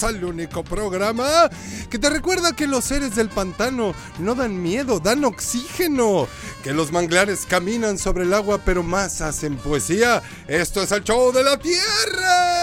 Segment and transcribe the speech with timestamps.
[0.00, 1.50] bienvenidos al único programa
[1.90, 6.28] que te recuerda que los seres del pantano no dan miedo, dan oxígeno,
[6.62, 10.22] que los manglares caminan sobre el agua pero más hacen poesía.
[10.46, 12.56] Esto es el show de la tierra.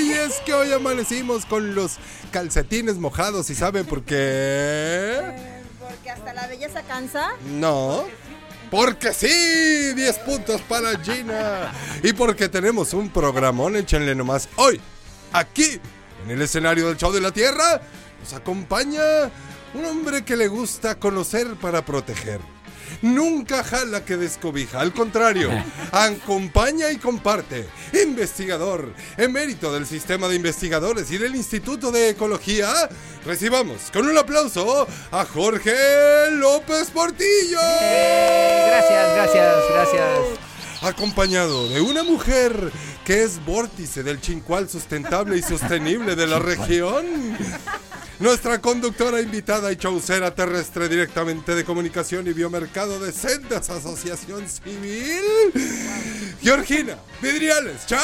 [0.00, 1.96] Y es que hoy amanecimos con los
[2.30, 5.20] calcetines mojados y saben por qué.
[5.80, 7.30] Porque hasta la belleza cansa.
[7.58, 8.04] No.
[8.74, 11.72] Porque sí, 10 puntos para Gina.
[12.02, 14.80] Y porque tenemos un programón, échenle nomás hoy,
[15.32, 15.80] aquí,
[16.24, 17.80] en el escenario del Show de la Tierra,
[18.20, 19.30] nos acompaña
[19.74, 22.40] un hombre que le gusta conocer para proteger.
[23.02, 25.50] Nunca jala que descobija, al contrario,
[25.92, 27.66] acompaña y comparte.
[28.02, 32.72] Investigador, emérito del sistema de investigadores y del Instituto de Ecología,
[33.24, 37.58] recibamos con un aplauso a Jorge López Portillo.
[37.60, 40.08] Gracias, gracias, gracias.
[40.82, 42.72] acompañado de una mujer
[43.04, 47.04] que es vórtice del chincual sustentable y sostenible de la región.
[48.20, 55.52] Nuestra conductora invitada y chaucera terrestre directamente de comunicación y biomercado de Sendas Asociación Civil,
[56.40, 57.84] Georgina Vidriales.
[57.86, 58.00] ¡Chan!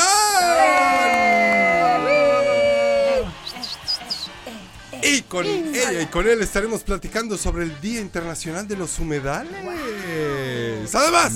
[5.03, 9.55] Y con ella y con él estaremos platicando sobre el Día Internacional de los Humedales.
[10.93, 11.35] Además,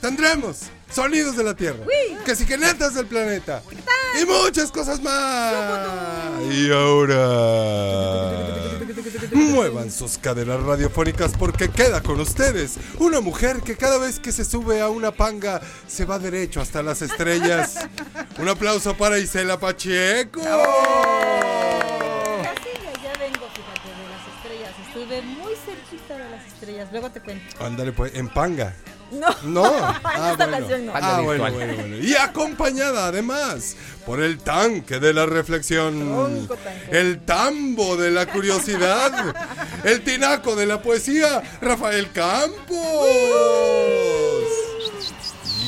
[0.00, 1.84] tendremos sonidos de la Tierra,
[2.24, 3.62] que si que netas del planeta
[4.20, 6.42] y muchas cosas más.
[6.50, 7.18] Y ahora,
[9.32, 14.44] muevan sus caderas radiofónicas porque queda con ustedes una mujer que cada vez que se
[14.44, 17.76] sube a una panga se va derecho hasta las estrellas.
[18.38, 20.40] Un aplauso para Isela Pacheco.
[20.40, 20.60] Casi
[23.02, 24.74] ya vengo, fíjate, de las estrellas.
[24.88, 26.88] Estuve muy cerquita de las estrellas.
[26.90, 27.64] Luego te cuento.
[27.64, 28.74] Ándale pues, en panga.
[29.10, 29.28] No.
[29.42, 29.88] No.
[30.16, 30.92] en esta ocasión no.
[30.94, 31.96] Ah, bueno, bueno, bueno.
[31.96, 33.76] Y acompañada además
[34.06, 36.48] por el tanque de la reflexión,
[36.90, 39.34] el tambo de la curiosidad,
[39.84, 42.78] el tinaco de la poesía, Rafael Campos.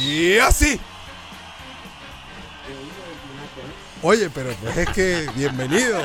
[0.00, 0.80] Y así.
[4.02, 6.00] Oye, pero pues es que bienvenido.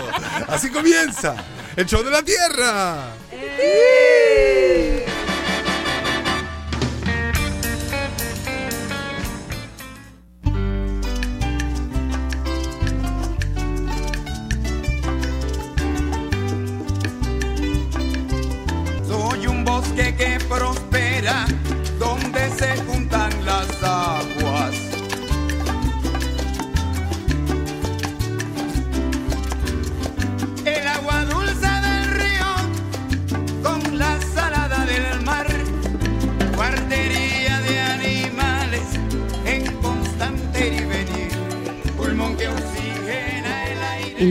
[0.48, 1.36] Así comienza
[1.76, 3.08] el show de la tierra.
[3.32, 5.27] Soy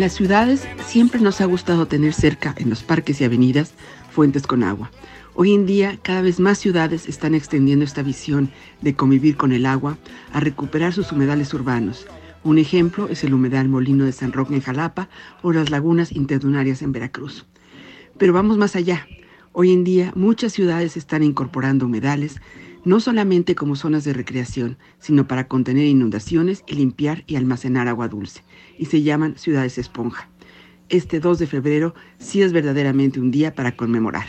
[0.07, 3.75] las ciudades siempre nos ha gustado tener cerca, en los parques y avenidas,
[4.13, 4.93] fuentes con agua.
[5.35, 8.53] Hoy en día, cada vez más ciudades están extendiendo esta visión
[8.83, 9.99] de convivir con el agua
[10.33, 12.07] a recuperar sus humedales urbanos.
[12.45, 15.09] Un ejemplo es el humedal Molino de San Roque en Jalapa
[15.43, 17.45] o las lagunas interdunarias en Veracruz.
[18.17, 19.09] Pero vamos más allá.
[19.51, 22.37] Hoy en día, muchas ciudades están incorporando humedales,
[22.85, 28.07] no solamente como zonas de recreación, sino para contener inundaciones y limpiar y almacenar agua
[28.07, 28.45] dulce,
[28.79, 30.29] y se llaman ciudades esponja.
[30.89, 34.27] Este 2 de febrero sí es verdaderamente un día para conmemorar.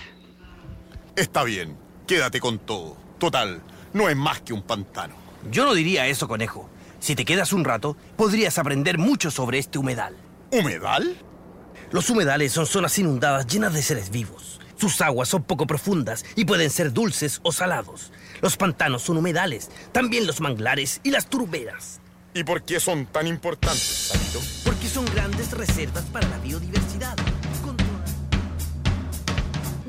[1.15, 1.75] Está bien,
[2.07, 2.97] quédate con todo.
[3.19, 3.61] Total,
[3.93, 5.15] no es más que un pantano.
[5.51, 6.69] Yo no diría eso, conejo.
[6.99, 10.15] Si te quedas un rato, podrías aprender mucho sobre este humedal.
[10.51, 11.15] ¿Humedal?
[11.91, 14.59] Los humedales son zonas inundadas llenas de seres vivos.
[14.77, 18.11] Sus aguas son poco profundas y pueden ser dulces o salados.
[18.41, 21.99] Los pantanos son humedales, también los manglares y las turberas.
[22.37, 24.11] ¿Y por qué son tan importantes?
[24.63, 27.17] Porque son grandes reservas para la biodiversidad.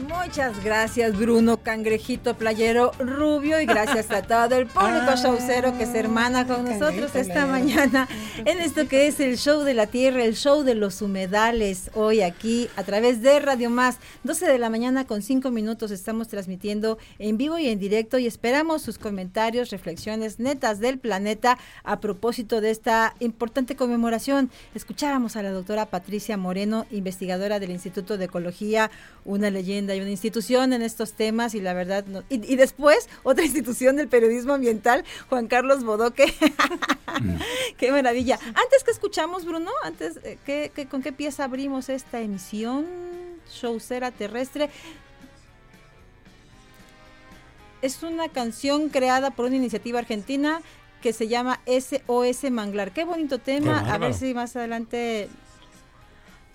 [0.08, 5.84] Muchas gracias Bruno Cangrejito Playero Rubio y gracias a todo el público Ah, showcero que
[5.86, 7.46] se hermana con nosotros esta Playero.
[7.48, 8.08] mañana
[8.38, 12.22] en esto que es el show de la tierra, el show de los humedales, hoy
[12.22, 16.96] aquí a través de Radio Más, 12 de la mañana con 5 minutos estamos transmitiendo
[17.18, 22.60] en vivo y en directo y esperamos sus comentarios, reflexiones netas del planeta a propósito
[22.62, 24.50] de esta importante conmemoración.
[24.74, 28.90] Escuchábamos a la doctora Patricia Moreno, investigadora del Instituto de Ecología,
[29.24, 33.44] una leyenda una institución en estos temas y la verdad, no- y, y después otra
[33.46, 36.32] institución del periodismo ambiental, Juan Carlos Bodoque.
[37.78, 38.38] qué maravilla.
[38.46, 42.86] Antes que escuchamos, Bruno, antes, eh, ¿qué, qué- con qué pieza abrimos esta emisión?
[43.52, 44.70] Showcera terrestre.
[47.80, 50.60] Es una canción creada por una iniciativa argentina
[51.00, 52.90] que se llama SOS Manglar.
[52.92, 53.84] Qué bonito tema.
[53.84, 55.28] Qué A ver si más adelante.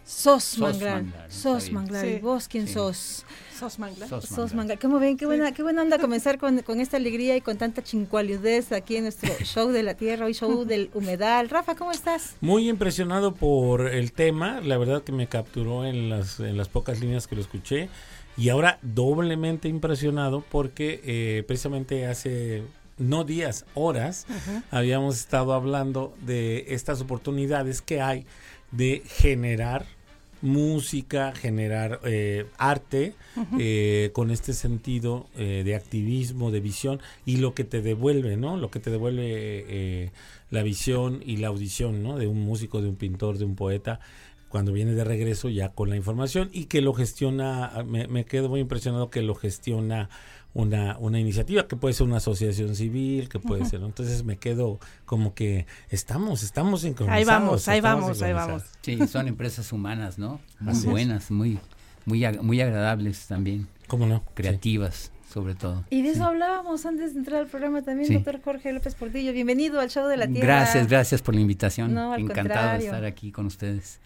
[0.06, 1.04] Sos, Sos Manglar.
[1.04, 1.72] Manglar, Sos.
[1.72, 2.06] Manglar.
[2.06, 2.20] ¿Y Sí.
[2.20, 2.74] vos quién Sí.
[2.74, 3.26] sos?
[3.58, 4.08] Sos mangla.
[4.08, 4.56] Sos Sos Manglar.
[4.56, 4.80] Manglar.
[4.80, 5.16] ¿Cómo ven?
[5.16, 8.98] Qué buena, qué buena onda comenzar con, con esta alegría y con tanta chincualidez aquí
[8.98, 11.50] en nuestro show de la tierra, hoy show del humedal.
[11.50, 12.36] Rafa, ¿cómo estás?
[12.42, 17.00] Muy impresionado por el tema, la verdad que me capturó en las, en las pocas
[17.00, 17.88] líneas que lo escuché
[18.36, 22.64] y ahora doblemente impresionado porque eh, precisamente hace
[22.98, 24.26] no días, horas,
[24.70, 28.26] habíamos estado hablando de estas oportunidades que hay
[28.74, 29.86] de generar
[30.44, 33.16] música, generar eh, arte
[33.58, 38.58] eh, con este sentido eh, de activismo, de visión y lo que te devuelve, ¿no?
[38.58, 40.12] Lo que te devuelve eh,
[40.52, 42.18] la visión y la audición, ¿no?
[42.18, 44.02] De un músico, de un pintor, de un poeta
[44.50, 48.50] cuando viene de regreso ya con la información y que lo gestiona, me, me quedo
[48.50, 50.10] muy impresionado que lo gestiona
[50.54, 53.88] una, una iniciativa que puede ser una asociación civil, que puede ser, ¿no?
[53.88, 57.18] entonces me quedo como que estamos, estamos sincronizados.
[57.20, 58.64] Ahí vamos, ahí vamos, ahí vamos.
[58.82, 60.40] Sí, son empresas humanas, ¿no?
[60.60, 60.92] Muy Así es.
[60.92, 61.58] buenas, muy,
[62.06, 64.24] muy, ag- muy agradables también, ¿Cómo no?
[64.36, 65.84] creativas sobre todo.
[65.90, 66.24] Y de eso Sí.
[66.26, 68.14] hablábamos antes de entrar al programa también, Sí.
[68.14, 69.34] doctor Jorge López Portillo.
[69.34, 70.46] Bienvenido al show de la tierra.
[70.46, 71.92] Gracias, gracias por la invitación.
[71.92, 72.80] No, al Encantado contrario.
[72.82, 74.00] de estar aquí con ustedes.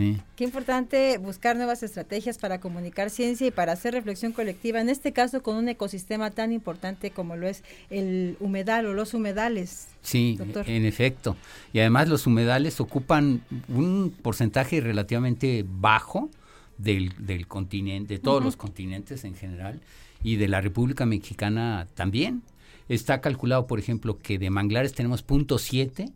[0.00, 0.18] Sí.
[0.34, 5.12] Qué importante buscar nuevas estrategias para comunicar ciencia y para hacer reflexión colectiva, en este
[5.12, 9.88] caso con un ecosistema tan importante como lo es el humedal o los humedales.
[10.00, 10.70] Sí, Doctor.
[10.70, 11.36] en efecto.
[11.74, 16.30] Y además los humedales ocupan un porcentaje relativamente bajo
[16.78, 19.80] del, del continente, de todos los continentes en general,
[20.22, 22.42] y de la República Mexicana también.
[22.88, 26.12] Está calculado, por ejemplo, que de manglares tenemos 0.7%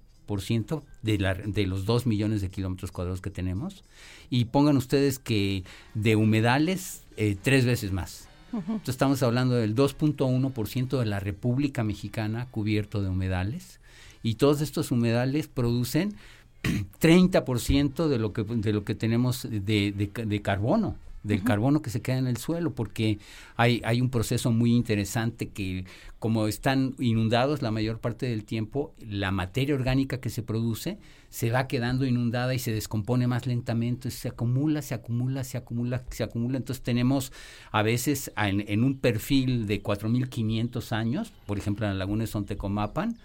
[1.03, 3.85] de, la, de los 2 millones de kilómetros cuadrados que tenemos.
[4.31, 8.29] Y pongan ustedes que de humedales, eh, tres veces más.
[8.53, 13.81] Entonces estamos hablando del 2.1% de la República Mexicana cubierto de humedales
[14.23, 16.15] y todos estos humedales producen
[17.01, 19.61] 30% de lo que de lo que tenemos de,
[19.93, 23.19] de ca- de carbono, del carbono que se queda en el suelo, porque
[23.57, 25.85] hay, hay un proceso muy interesante que
[26.21, 30.99] como están inundados la mayor parte del tiempo, la materia orgánica que se produce
[31.31, 36.05] se va quedando inundada y se descompone más lentamente, se acumula, se acumula, se acumula,
[36.11, 36.59] se acumula.
[36.59, 37.33] Entonces tenemos
[37.73, 42.29] a veces en, en un perfil de 4.500 años, por ejemplo en la laguna de
[42.29, 43.19] Sontecomapan,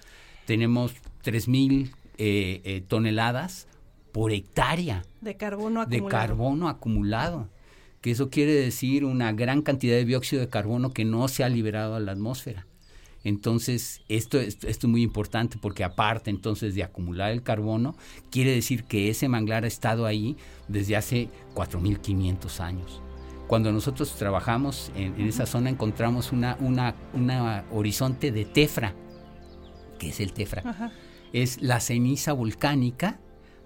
[0.45, 0.93] tenemos
[1.23, 3.67] 3.000 eh, eh, toneladas
[4.11, 7.47] por hectárea De carbono de carbono acumulado,
[8.01, 11.49] que eso quiere decir una gran cantidad de dióxido de carbono que no se ha
[11.49, 12.65] liberado a la atmósfera.
[13.25, 17.95] Entonces, esto, esto, esto es muy importante porque aparte entonces de acumular el carbono,
[18.31, 20.37] quiere decir que ese manglar ha estado ahí
[20.69, 23.01] desde hace 4.500 años.
[23.47, 28.93] Cuando nosotros trabajamos en, en esa zona encontramos una, una, una horizonte de tefra.
[29.97, 30.61] ¿Qué es el tefra?
[30.65, 30.91] Ajá.
[31.33, 33.19] Es la ceniza volcánica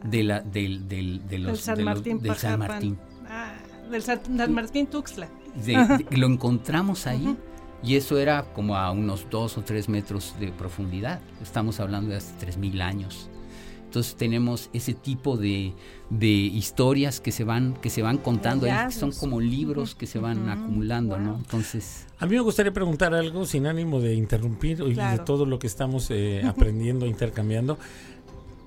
[0.03, 2.19] de la, del, del, de los, Del San de los- Martín.
[2.19, 2.67] del San Pajapan.
[2.67, 2.97] Martín.
[3.27, 3.53] Ah,
[3.89, 4.19] del San,
[4.53, 5.27] Martín Tuxtla.
[5.65, 5.73] De-
[6.09, 7.35] de- lo encontramos ahí
[7.83, 11.19] y eso era como a unos dos o tres metros de profundidad.
[11.41, 13.29] Estamos hablando de hace tres mil años.
[13.85, 15.73] Entonces tenemos ese tipo de,
[16.09, 20.07] de historias que se van que se van contando, ahí, que son como libros que
[20.07, 21.35] se van acumulando, ¿no?
[21.35, 25.59] Entonces, A mí me gustaría preguntar algo sin ánimo de interrumpir y de todo lo
[25.59, 27.77] que estamos eh, aprendiendo, intercambiando.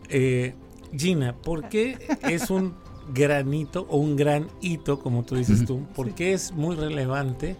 [0.09, 0.55] Eh,
[0.97, 2.75] Gina, ¿por qué es un
[3.13, 5.85] granito o un gran hito, como tú dices tú?
[5.95, 7.57] ¿Por qué es muy relevante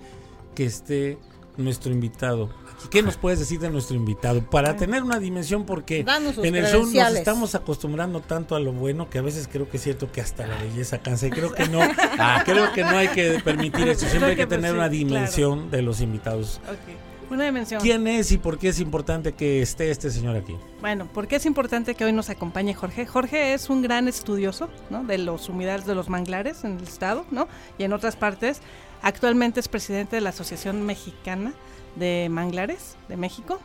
[0.55, 1.19] que esté
[1.57, 2.51] nuestro invitado?
[2.77, 2.89] aquí?
[2.89, 4.43] ¿Qué nos puedes decir de nuestro invitado?
[4.43, 6.05] Para tener una dimensión, porque
[6.43, 9.77] en el show nos estamos acostumbrando tanto a lo bueno que a veces creo que
[9.77, 11.27] es cierto que hasta la belleza cansa.
[11.27, 11.81] Y creo que no,
[12.45, 14.07] creo que no hay que permitir eso.
[14.07, 16.61] Siempre hay que pues, tener sí, una dimensión de los invitados.
[16.69, 17.16] Ok.
[17.29, 17.81] Una dimensión.
[17.81, 20.57] ¿Quién es y por qué es importante que esté este señor aquí?
[20.81, 23.05] Bueno, ¿por qué es importante que hoy nos acompañe Jorge?
[23.05, 25.03] Jorge es un gran estudioso ¿no?
[25.03, 27.49] de los humedales de los manglares en el estado ¿no?
[27.79, 28.61] y en otras partes.
[29.03, 31.53] Actualmente es presidente de la Asociación Mexicana
[31.97, 33.61] de Manglares de México.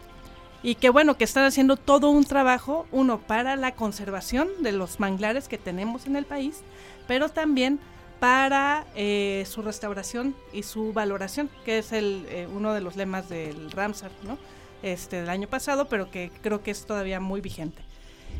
[0.63, 4.99] Y que bueno, que están haciendo todo un trabajo, uno, para la conservación de los
[4.99, 6.61] manglares que tenemos en el país,
[7.07, 7.79] pero también
[8.21, 13.27] para eh, su restauración y su valoración, que es el, eh, uno de los lemas
[13.29, 14.37] del Ramsar, ¿no?
[14.83, 17.81] Este, del año pasado, pero que creo que es todavía muy vigente.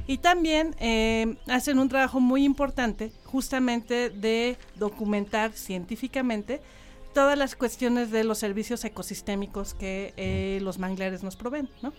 [0.05, 6.61] Y también eh, hacen un trabajo muy importante justamente de documentar científicamente
[7.15, 11.91] todas las cuestiones de los servicios ecosistémicos que eh, los manglares nos proveen, ¿no?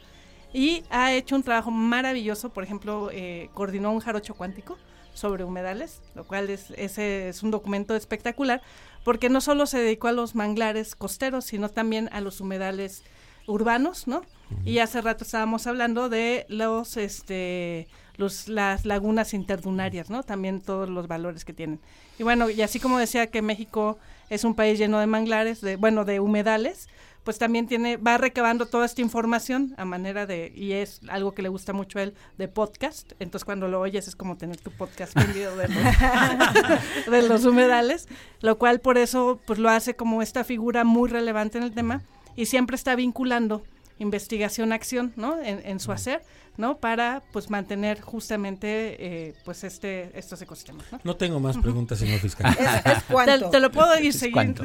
[0.52, 4.78] Y ha hecho un trabajo maravilloso, por ejemplo, eh, coordinó un jarocho cuántico
[5.14, 8.62] sobre humedales, lo cual es, ese es un documento espectacular,
[9.04, 13.02] porque no solo se dedicó a los manglares costeros, sino también a los humedales
[13.46, 14.22] urbanos, ¿no?
[14.64, 20.22] Y hace rato estábamos hablando de los, este, los, las lagunas interdunarias, ¿no?
[20.22, 21.80] También todos los valores que tienen.
[22.18, 25.76] Y bueno, y así como decía que México es un país lleno de manglares, de,
[25.76, 26.88] bueno, de humedales,
[27.24, 31.42] pues también tiene, va recabando toda esta información a manera de, y es algo que
[31.42, 33.12] le gusta mucho a él, de podcast.
[33.20, 38.08] Entonces cuando lo oyes es como tener tu podcast vendido de los, de los humedales,
[38.40, 42.02] lo cual por eso pues lo hace como esta figura muy relevante en el tema
[42.34, 43.62] y siempre está vinculando
[43.98, 45.40] investigación-acción, ¿no?
[45.40, 46.22] En, en, su hacer,
[46.56, 46.78] ¿no?
[46.78, 51.00] Para, pues, mantener justamente, eh, pues, este, estos ecosistemas, ¿no?
[51.04, 52.54] No tengo más preguntas, señor fiscal.
[52.58, 53.46] Es, es cuánto.
[53.46, 54.64] Te, te, lo puedo ir siguiendo.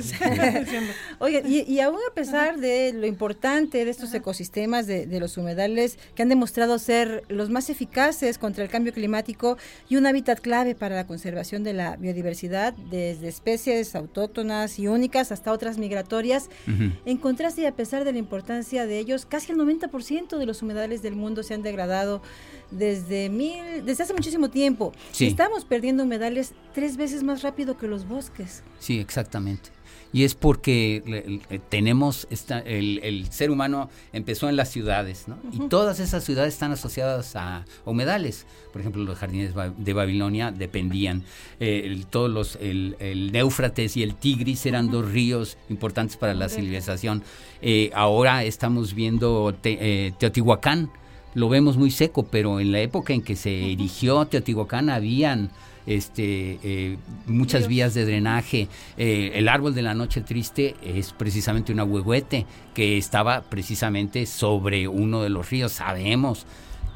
[1.20, 5.38] Oye, y, y, aún a pesar de lo importante de estos ecosistemas, de, de, los
[5.38, 9.58] humedales, que han demostrado ser los más eficaces contra el cambio climático
[9.90, 15.32] y un hábitat clave para la conservación de la biodiversidad, desde especies autóctonas y únicas
[15.32, 17.00] hasta otras migratorias, uh -huh.
[17.06, 20.62] en contraste y a pesar de la importancia de ellos, casi el 90% de los
[20.62, 22.22] humedales del mundo se han degradado
[22.72, 24.92] desde mil, desde hace muchísimo tiempo.
[25.12, 25.28] Sí.
[25.28, 28.64] Estamos perdiendo humedales tres veces más rápido que los bosques.
[28.80, 29.77] Sí, exactamente.
[30.14, 35.36] Y es porque tenemos, esta, el, el, ser humano empezó en las ciudades, ¿no?
[35.36, 35.66] Uh -huh.
[35.66, 38.46] Y todas esas ciudades están asociadas a humedales.
[38.72, 41.24] Por ejemplo, los jardines de Babilonia dependían.
[41.60, 44.92] Eh, el, todos los, el, el, Éufrates y el Tigris eran uh -huh.
[44.92, 47.24] dos ríos importantes para la civilización.
[47.62, 50.90] Eh, ahora estamos viendo te, eh, Teotihuacán.
[51.34, 55.52] Lo vemos muy seco, pero en la época en que se erigió Teotihuacán habían
[55.88, 58.67] este, eh, muchas vías de drenaje.
[58.98, 64.88] Eh, el árbol de la noche triste es precisamente un ahuehuete que estaba precisamente sobre
[64.88, 65.72] uno de los ríos.
[65.72, 66.46] Sabemos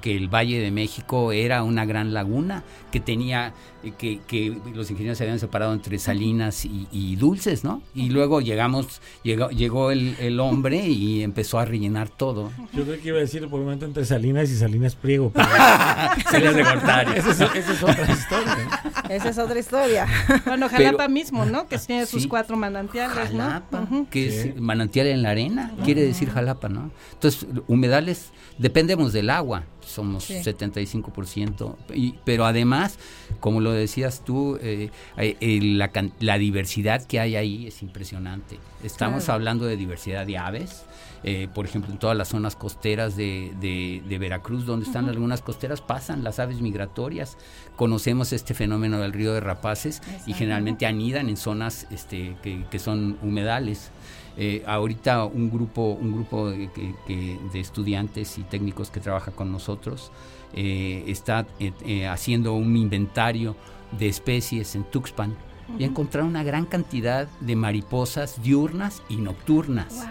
[0.01, 3.53] que el Valle de México era una gran laguna que tenía
[3.98, 7.81] que, que los ingenieros se habían separado entre salinas y, y dulces, ¿no?
[7.96, 12.51] Y luego llegamos, llegó, llegó el, el, hombre y empezó a rellenar todo.
[12.74, 15.31] Yo creo que iba a decir por un momento entre Salinas y Salinas Priego.
[15.34, 15.48] Pero...
[16.29, 17.12] Salinas de Gortari.
[17.17, 18.53] Esa, es, esa es otra historia.
[18.53, 19.15] ¿eh?
[19.15, 20.08] Esa es otra historia.
[20.46, 21.67] Bueno, Jalapa pero, mismo, ¿no?
[21.67, 24.08] Que tiene sus sí, cuatro manantiales, Jalapa, ¿no?
[24.10, 24.50] Que sí.
[24.50, 26.91] es manantial en la arena, quiere decir Jalapa, ¿no?
[27.13, 30.36] Entonces, humedales, dependemos del agua somos sí.
[30.36, 32.98] 75%, y, pero además,
[33.39, 38.60] como lo decías tú, eh, eh, la, la, diversidad que hay ahí es impresionante.
[38.83, 39.36] Estamos claro.
[39.36, 40.86] hablando de diversidad de aves,
[41.24, 45.07] eh, por ejemplo, en todas las zonas costeras de, de, de Veracruz, donde están uh
[45.07, 45.12] -huh.
[45.12, 47.38] algunas costeras, pasan las aves migratorias.
[47.75, 50.24] Conocemos este fenómeno del río de rapaces Exacto.
[50.25, 53.91] y generalmente anidan en zonas este, que, que son humedales.
[54.38, 59.52] Eh, ahorita un grupo, un grupo de, que, de, estudiantes y técnicos que trabaja con
[59.52, 60.12] nosotros
[60.54, 63.58] eh, está eh, haciendo un inventario
[63.92, 65.82] de especies en Tuxpan uh -huh.
[65.82, 70.06] y encontraron una gran cantidad de mariposas diurnas y nocturnas wow.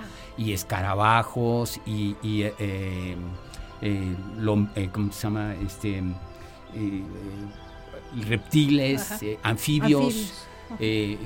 [0.47, 2.45] y escarabajos y, y
[4.39, 5.55] lo, ¿cómo se llama?
[5.55, 6.03] Este,
[8.29, 9.13] reptiles,
[9.43, 10.03] anfibios.
[10.03, 10.47] anfibios.
[10.79, 11.19] Eh,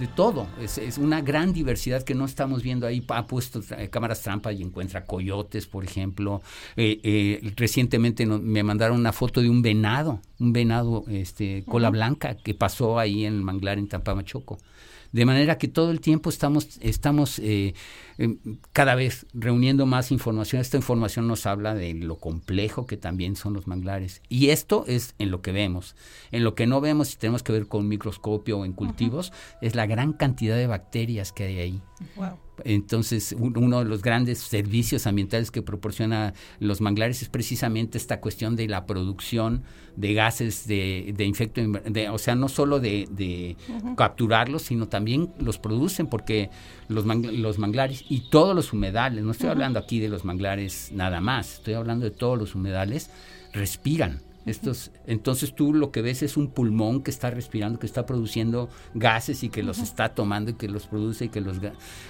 [0.00, 3.04] de todo, es, es, una gran diversidad que no estamos viendo ahí.
[3.08, 6.40] Ha puesto eh, cámaras trampa y encuentra coyotes, por ejemplo.
[6.76, 11.88] Eh, eh, recientemente no, me mandaron una foto de un venado, un venado este, cola
[11.88, 11.94] uh -huh.
[11.94, 14.58] blanca que pasó ahí en el manglar en Tampamachoco.
[15.12, 17.40] De manera que todo el tiempo estamos, estamos
[18.20, 18.36] eh,
[18.72, 20.60] cada vez reuniendo más información.
[20.60, 24.22] Esta información nos habla de lo complejo que también son los manglares.
[24.28, 25.96] Y esto es en lo que vemos.
[26.30, 29.32] En lo que no vemos, si tenemos que ver con microscopio o en cultivos, uh
[29.32, 29.58] -huh.
[29.62, 31.82] es la gran cantidad de bacterias que hay ahí.
[32.64, 38.20] Entonces, un- uno de los grandes servicios ambientales que proporciona los manglares es precisamente esta
[38.20, 39.62] cuestión de la producción
[39.96, 43.08] de gases de, de infecto, de- o sea, no solo de,
[43.96, 46.50] capturarlos, sino también los producen porque
[46.88, 50.90] los, mang- los manglares y todos los humedales, no estoy hablando aquí de los manglares
[50.92, 53.08] nada más, estoy hablando de todos los humedales,
[53.54, 54.20] respiran.
[54.46, 58.70] Estos, entonces tú lo que ves es un pulmón que está respirando, que está produciendo
[58.94, 61.58] gases y que los está tomando y que los produce y que los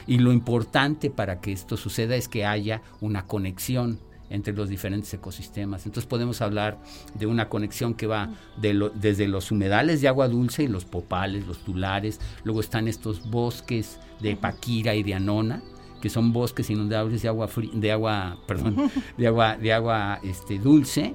[0.06, 3.98] y lo importante para que esto suceda es que haya una conexión
[4.30, 5.86] entre los diferentes ecosistemas.
[5.86, 6.78] Entonces podemos hablar
[7.18, 10.84] de una conexión que va de lo- desde los humedales de agua dulce y los
[10.84, 15.62] popales, los tulares, luego están estos bosques de paquira y de anona,
[16.00, 21.14] que son bosques inundables de agua de agua, perdón, de agua de agua este dulce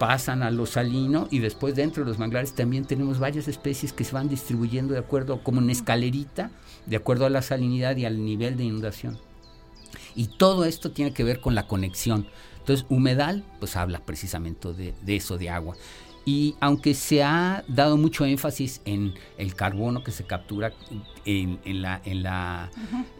[0.00, 4.04] pasan a lo salino y después dentro de los manglares también tenemos varias especies que
[4.04, 6.50] se van distribuyendo de acuerdo como en escalerita,
[6.86, 9.18] de acuerdo a la salinidad y al nivel de inundación.
[10.14, 12.26] Y todo esto tiene que ver con la conexión.
[12.60, 15.76] Entonces, humedal, pues habla precisamente de, de eso, de agua.
[16.32, 20.72] Y aunque se ha dado mucho énfasis en el carbono que se captura
[21.24, 22.70] en, en la, en la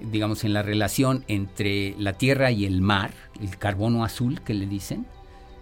[0.00, 4.67] digamos, en la relación entre la tierra y el mar, el carbono azul que le
[4.67, 5.07] dicen,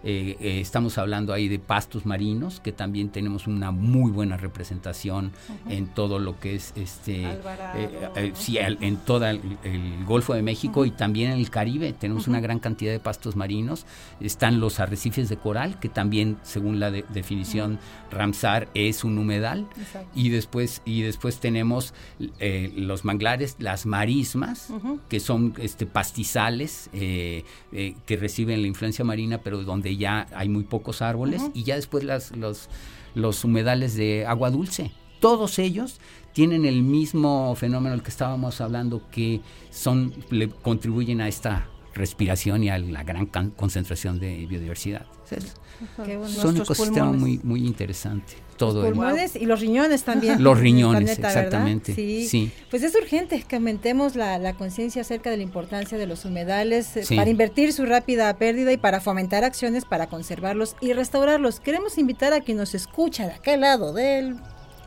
[0.03, 5.31] eh, eh, estamos hablando ahí de pastos marinos, que también tenemos una muy buena representación
[5.67, 10.05] en todo lo que es este Alvarado, eh, eh, sí, al- en todo el, el
[10.05, 11.93] Golfo de México y también en el Caribe.
[11.93, 13.85] Tenemos una gran cantidad de pastos marinos.
[14.19, 17.79] Están los arrecifes de coral, que también, según la de- definición
[18.11, 19.67] Ramsar, es un humedal.
[19.77, 20.09] Exacto.
[20.15, 21.93] Y después, y después tenemos
[22.39, 24.69] eh, los manglares, las marismas,
[25.09, 30.49] que son este, pastizales eh, eh, que reciben la influencia marina, pero donde ya hay
[30.49, 32.69] muy pocos árboles, y ya después las, los,
[33.15, 34.91] los humedales de agua dulce.
[35.19, 35.99] Todos ellos
[36.33, 41.67] tienen el mismo fenómeno del que estábamos hablando, que son le contribuyen a esta
[41.99, 45.05] respiración y a la gran concentración de biodiversidad.
[45.97, 46.27] Bueno.
[46.27, 47.21] son un Nuestros ecosistema pulmones.
[47.21, 48.33] muy, muy interesante.
[48.57, 50.43] Todo el- pulmones y los riñones también.
[50.43, 52.27] Los riñones, exactamente, Sí.
[52.27, 52.51] sí.
[52.69, 56.97] Pues es urgente que aumentemos la, la conciencia acerca de la importancia de los humedales
[56.97, 57.15] eh, Sí.
[57.15, 61.59] para invertir su rápida pérdida y para fomentar acciones para conservarlos y restaurarlos.
[61.61, 64.35] Queremos invitar a quien nos escucha de aquel lado del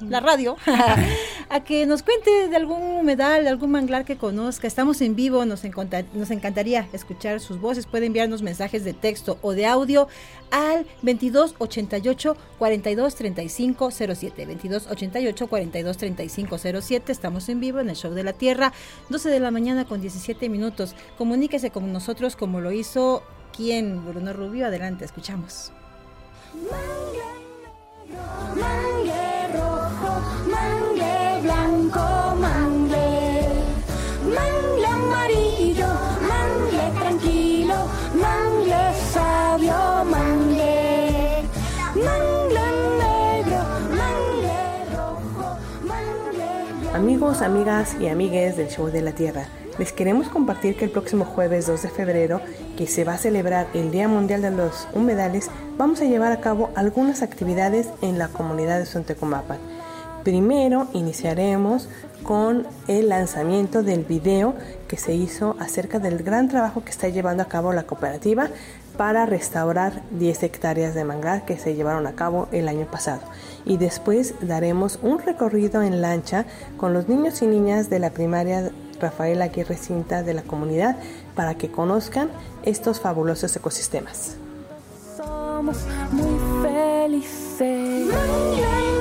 [0.09, 0.56] la radio
[1.49, 4.66] a que nos cuente de algún humedal, de algún manglar que conozca.
[4.66, 5.62] Estamos en vivo, nos,
[6.14, 7.87] nos encantaría escuchar sus voces.
[7.87, 10.09] Puede enviarnos mensajes de texto o de audio
[10.50, 14.47] al 2288 423507.
[14.47, 17.12] 2288 423507.
[17.12, 18.73] Estamos en vivo en el Show de la Tierra,
[19.08, 20.95] 12 de la mañana con 17 minutos.
[21.19, 23.23] Comuníquese con nosotros como lo hizo
[23.56, 24.67] quien, Bruno Rubio.
[24.67, 25.73] Adelante, escuchamos.
[30.51, 33.49] Mangle blanco, mangle.
[34.37, 35.89] Mangle amarillo,
[36.31, 37.75] mangle tranquilo,
[38.15, 41.45] mangle sabio, mangle.
[41.95, 42.67] Mangle
[43.03, 43.61] negro,
[43.99, 44.61] mangle
[44.95, 46.95] rojo, mangle.
[46.95, 49.47] Amigos, amigas y amigues del Show de la Tierra,
[49.79, 52.41] les queremos compartir que el próximo jueves 2 de febrero,
[52.77, 56.41] que se va a celebrar el Día Mundial de los Humedales, vamos a llevar a
[56.41, 59.59] cabo algunas actividades en la comunidad de Sontecomapan.
[60.25, 61.89] Primero iniciaremos
[62.23, 64.54] con el lanzamiento del video
[64.87, 68.49] que se hizo acerca del gran trabajo que está llevando a cabo la cooperativa
[68.97, 73.23] para restaurar 10 hectáreas de manglar que se llevaron a cabo el año pasado.
[73.65, 78.71] Y después daremos un recorrido en lancha con los niños y niñas de la primaria
[79.00, 80.97] Rafael Aguirre Cinta de la comunidad
[81.35, 82.30] para que conozcan
[82.63, 84.37] estos fabulosos ecosistemas.
[85.17, 85.78] Somos
[86.13, 88.92] muy felices.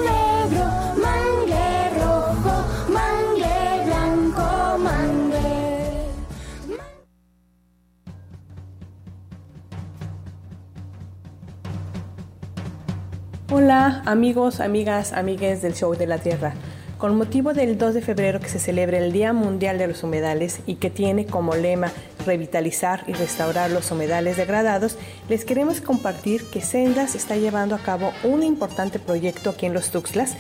[13.54, 16.54] Hola amigos, amigas, amigues del Show de la Tierra.
[16.98, 20.62] Con motivo del 2 de febrero que se celebra el Día Mundial de los Humedales
[20.68, 21.92] y que tiene como lema
[22.26, 28.14] revitalizar y restaurar los humedales degradados, les queremos compartir que Sendas está llevando a cabo
[28.24, 30.38] un importante proyecto aquí en los Tuxtlas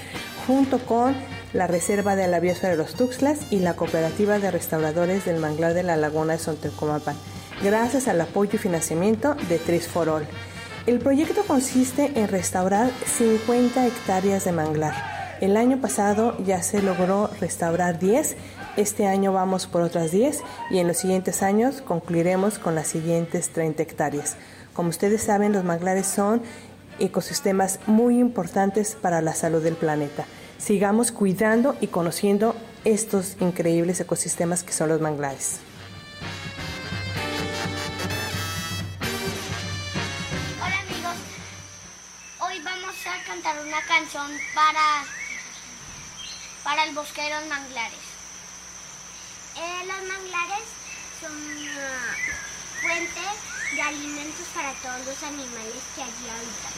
[0.47, 1.13] junto con
[1.52, 5.74] la Reserva de la Biosfera de los Tuxtlas y la Cooperativa de Restauradores del Manglar
[5.74, 7.17] de la Laguna de Sontecomapan,
[7.62, 10.26] gracias al apoyo y financiamiento de Tris for All.
[10.88, 14.96] El proyecto consiste en restaurar 50 hectáreas de manglar.
[15.39, 18.36] El año pasado ya se logró restaurar 10,
[18.78, 20.41] este año vamos por otras 10
[20.72, 24.38] y en los siguientes años concluiremos con las siguientes 30 hectáreas.
[24.74, 26.41] Como ustedes saben, los manglares son
[26.98, 30.26] ecosistemas muy importantes para la salud del planeta.
[30.58, 35.60] Sigamos cuidando y conociendo estos increíbles ecosistemas que son los manglares.
[43.82, 45.04] Una canción para,
[46.63, 48.00] para el bosque de los manglares.
[49.56, 50.63] Eh, los manglares
[51.20, 52.17] son una
[52.82, 53.22] fuente
[53.76, 56.74] de alimentos para todos los animales que allí habitan.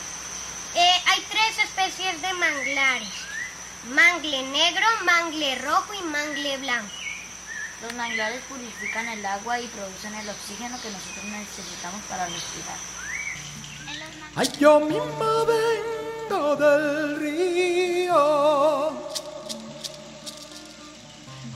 [0.75, 3.09] Eh, hay tres especies de manglares.
[3.89, 6.93] Mangle negro, mangle rojo y mangle blanco.
[7.81, 12.77] Los manglares purifican el agua y producen el oxígeno que nosotros necesitamos para respirar.
[14.35, 15.92] Ay, yo misma vengo
[16.29, 18.89] del río.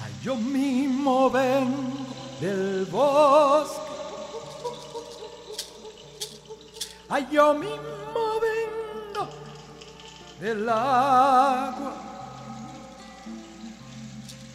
[0.02, 2.06] Ay, yo mismo vengo
[2.40, 3.82] del bosque.
[7.10, 9.28] Ay, yo mismo vengo
[10.40, 11.94] del agua.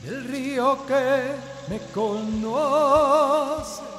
[0.03, 1.35] Del río que
[1.69, 3.92] me conoce.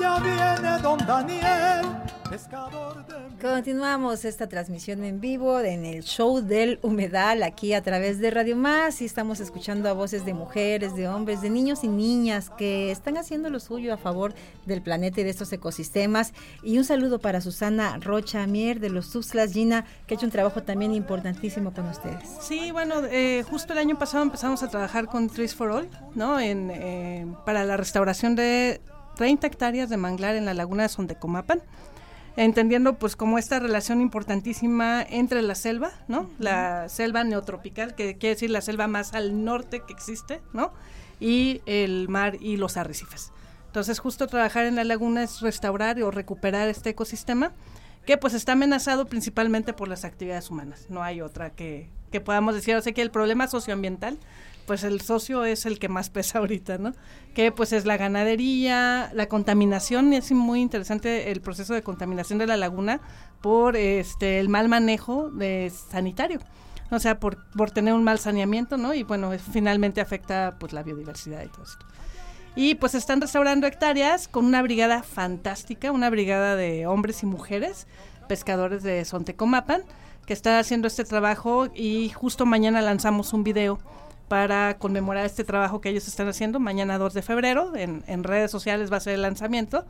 [0.00, 1.84] Allá viene don Daniel,
[2.30, 8.18] pescador de Continuamos esta transmisión en vivo en el show del humedal aquí a través
[8.18, 11.88] de Radio Más y estamos escuchando a voces de mujeres, de hombres, de niños y
[11.88, 14.32] niñas que están haciendo lo suyo a favor
[14.64, 16.32] del planeta y de estos ecosistemas.
[16.62, 20.32] Y un saludo para Susana Rocha Mier de los Tuxtlas Gina que ha hecho un
[20.32, 22.26] trabajo también importantísimo con ustedes.
[22.40, 26.40] Sí, bueno, eh, justo el año pasado empezamos a trabajar con Trees for All, ¿no?
[26.40, 28.80] En, eh, para la restauración de
[29.20, 31.60] 30 hectáreas de manglar en la laguna de Sontecomapan
[32.36, 36.30] entendiendo pues como esta relación importantísima entre la selva, ¿no?
[36.38, 40.72] La selva neotropical, que quiere decir la selva más al norte que existe, ¿no?
[41.20, 43.30] Y el mar y los arrecifes.
[43.66, 47.52] Entonces justo trabajar en la laguna es restaurar o recuperar este ecosistema
[48.06, 50.86] que pues está amenazado principalmente por las actividades humanas.
[50.88, 52.74] No hay otra que, que podamos decir.
[52.74, 54.18] O sea que el problema socioambiental
[54.70, 56.92] pues el socio es el que más pesa ahorita, ¿no?
[57.34, 62.46] Que pues es la ganadería, la contaminación, es muy interesante el proceso de contaminación de
[62.46, 63.00] la laguna
[63.40, 66.38] por este el mal manejo de sanitario.
[66.92, 68.94] O sea, por, por tener un mal saneamiento, ¿no?
[68.94, 71.84] Y bueno, finalmente afecta pues la biodiversidad y todo esto.
[72.54, 77.88] Y pues están restaurando hectáreas con una brigada fantástica, una brigada de hombres y mujeres,
[78.28, 79.82] pescadores de Sontecomapan,
[80.26, 83.80] que está haciendo este trabajo y justo mañana lanzamos un video
[84.30, 86.60] para conmemorar este trabajo que ellos están haciendo.
[86.60, 89.84] Mañana 2 de febrero, en, en redes sociales va a ser el lanzamiento.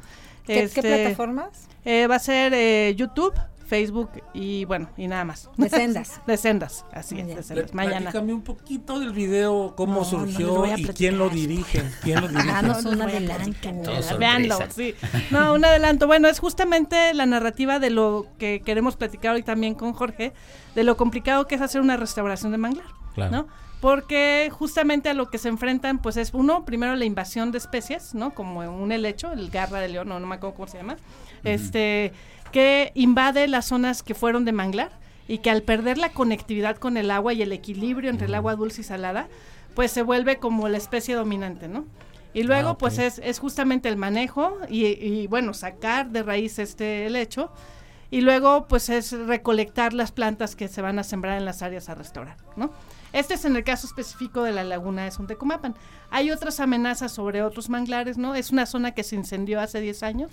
[0.47, 1.69] ¿Qué, este, ¿qué plataformas?
[1.85, 3.35] Eh, va a ser eh, YouTube,
[3.67, 5.51] Facebook y bueno, y nada más.
[5.59, 6.23] De sendas.
[6.27, 7.75] de sendas, así es, de sendas.
[7.75, 8.13] Mañana.
[8.13, 11.83] Platícame un poquito del video, cómo no, surgió no y quién lo dirige.
[12.03, 12.51] ¿Quién lo dirige?
[12.51, 14.19] Ah, no, es un adelanto.
[14.19, 14.95] Veanlo, sí.
[15.31, 16.07] No, un adelanto.
[16.07, 20.33] Bueno, es justamente la narrativa de lo que queremos platicar hoy también con Jorge,
[20.75, 22.87] de lo complicado que es hacer una restauración de manglar.
[23.15, 23.33] Claro.
[23.33, 23.70] ¿no?
[23.81, 28.15] Porque justamente a lo que se enfrentan pues es uno primero la invasión de especies
[28.15, 30.97] no como un helecho el garra de león no, no me acuerdo cómo se llama.
[31.43, 32.13] Este
[32.53, 34.91] que invade las zonas que fueron de manglar
[35.29, 38.57] y que al perder la conectividad con el agua y el equilibrio entre el agua
[38.57, 39.29] dulce y salada
[39.75, 41.87] pues se vuelve como la especie dominante no
[42.35, 46.59] y luego Ah, pues es, es justamente el manejo y, y, bueno sacar de raíz
[46.59, 47.51] este helecho
[48.11, 51.89] y luego pues es recolectar las plantas que se van a sembrar en las áreas
[51.89, 52.71] a restaurar, ¿no?
[53.13, 55.75] Este es en el caso específico de la laguna de Sontecomapan.
[56.11, 58.35] Hay otras amenazas sobre otros manglares, ¿no?
[58.35, 60.31] Es una zona que se incendió hace 10 años.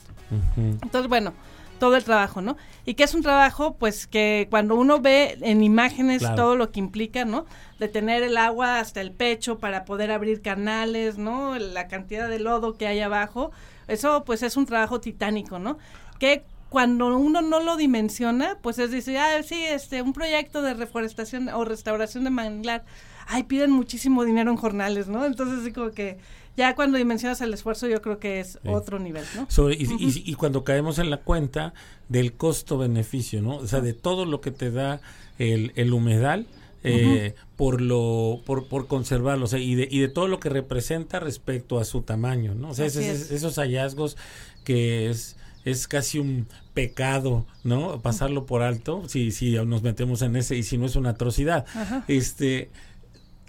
[0.56, 1.34] Entonces, bueno,
[1.80, 2.56] todo el trabajo, ¿no?
[2.86, 6.36] Y que es un trabajo, pues, que cuando uno ve en imágenes Claro.
[6.36, 7.46] todo lo que implica, ¿no?
[7.80, 11.58] De tener el agua hasta el pecho para poder abrir canales, ¿no?
[11.58, 13.52] La cantidad de lodo que hay abajo,
[13.88, 15.78] eso, pues, es un trabajo titánico, ¿no?
[16.20, 20.74] Que cuando uno no lo dimensiona, pues es decir, ah, sí, este, un proyecto de
[20.74, 22.84] reforestación o restauración de manglar,
[23.28, 25.26] ay, piden muchísimo dinero en jornales, ¿no?
[25.26, 26.18] Entonces, así como que
[26.58, 28.70] ya cuando dimensionas el esfuerzo, yo creo que es Sí.
[28.70, 29.46] otro nivel, ¿no?
[29.50, 29.88] Sobre- y,
[30.26, 31.74] y- cuando caemos en la cuenta
[32.10, 33.58] del costo-beneficio, ¿no?
[33.58, 35.00] O sea, de todo lo que te da
[35.40, 36.48] el, el humedal
[36.84, 40.48] eh, por lo por, por conservarlo, o sea, y de, y de todo lo que
[40.50, 42.70] representa respecto a su tamaño, ¿no?
[42.70, 42.96] O sea, es.
[42.96, 44.16] esos hallazgos
[44.64, 45.37] que es
[45.72, 48.02] es casi un pecado, ¿no?
[48.02, 51.66] Pasarlo por alto, si si nos metemos en ese y si no es una atrocidad.
[51.76, 52.04] Ajá.
[52.08, 52.70] Este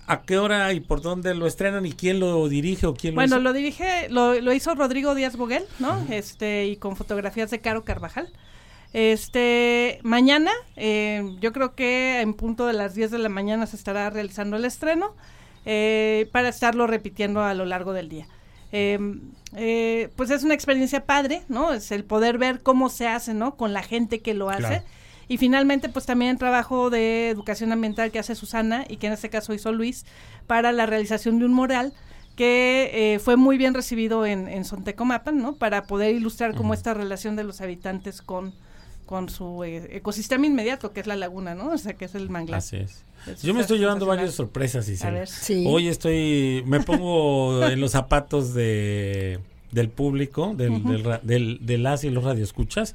[0.07, 3.17] ¿A qué hora y por dónde lo estrenan y quién lo dirige o quién lo
[3.19, 3.43] Bueno, hizo?
[3.43, 6.03] lo dirige, lo, lo hizo Rodrigo Díaz Boguel, ¿no?
[6.09, 8.33] Este, y con fotografías de Caro Carvajal.
[8.95, 13.77] Este, mañana, eh, yo creo que en punto de las 10 de la mañana se
[13.77, 15.15] estará realizando el estreno
[15.67, 18.27] eh, para estarlo repitiendo a lo largo del día.
[18.73, 18.99] Eh,
[19.57, 21.73] eh, pues es una experiencia padre, ¿no?
[21.73, 23.57] Es el poder ver cómo se hace, ¿no?
[23.57, 24.61] Con la gente que lo hace.
[24.61, 24.85] Claro.
[25.29, 29.31] Y finalmente, pues también trabajo de educación ambiental que hace Susana y que en este
[29.31, 30.07] caso hizo Luis
[30.47, 31.93] para la realización de un mural
[32.35, 35.57] que eh, fue muy bien recibido en, en Sontecomapan, ¿no?
[35.57, 38.55] Para poder ilustrar como esta relación de los habitantes con,
[39.09, 41.71] con su eh, ecosistema inmediato, que es la laguna, ¿no?
[41.73, 42.59] O sea, que es el manglar.
[42.59, 43.05] Así es.
[43.27, 45.09] Es- Yo me estoy llevando varias sorpresas, Isela.
[45.11, 45.29] A ver.
[45.29, 45.65] Sí.
[45.67, 49.41] Hoy estoy, me pongo en los zapatos de
[49.73, 50.93] del público, del, Ujú.
[50.93, 52.95] del, del- de las y los radioescuchas,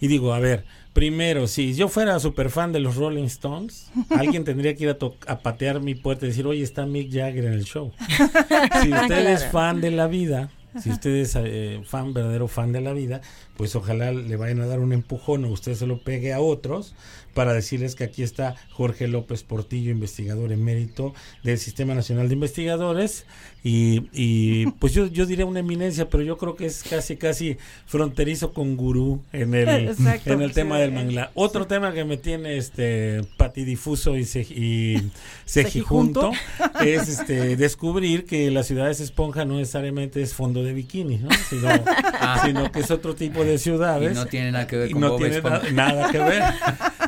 [0.00, 4.44] y digo, a ver, primero, si yo fuera super fan de los Rolling Stones, alguien
[4.44, 4.98] tendría que ir a,
[5.32, 7.92] a patear mi puerta y decir, oye, está Mick Jagger en el show.
[8.82, 12.80] si usted es fan de la vida, si usted es eh, fan, verdadero fan de
[12.80, 13.20] la vida,
[13.56, 16.94] pues ojalá le vayan a dar un empujón o usted se lo pegue a otros
[17.34, 23.24] para decirles que aquí está Jorge López Portillo, investigador emérito del Sistema Nacional de Investigadores
[23.62, 27.56] y, y, pues yo, yo diría una eminencia, pero yo creo que es casi casi
[27.86, 30.80] fronterizo con gurú en el, Exacto, en el tema sí.
[30.82, 31.30] del manglar.
[31.34, 35.10] Otro tema que me tiene este patidifuso y, se, y
[35.46, 36.32] cejijunto
[36.84, 41.28] es este descubrir que la ciudad es esponja no necesariamente es fondo de bikini, ¿no?
[41.48, 41.68] sino,
[42.22, 42.42] Ah.
[42.44, 44.12] sino que es otro tipo de ciudades.
[44.12, 46.42] Y no tiene nada que ver Y con no Bob tiene na- nada que ver.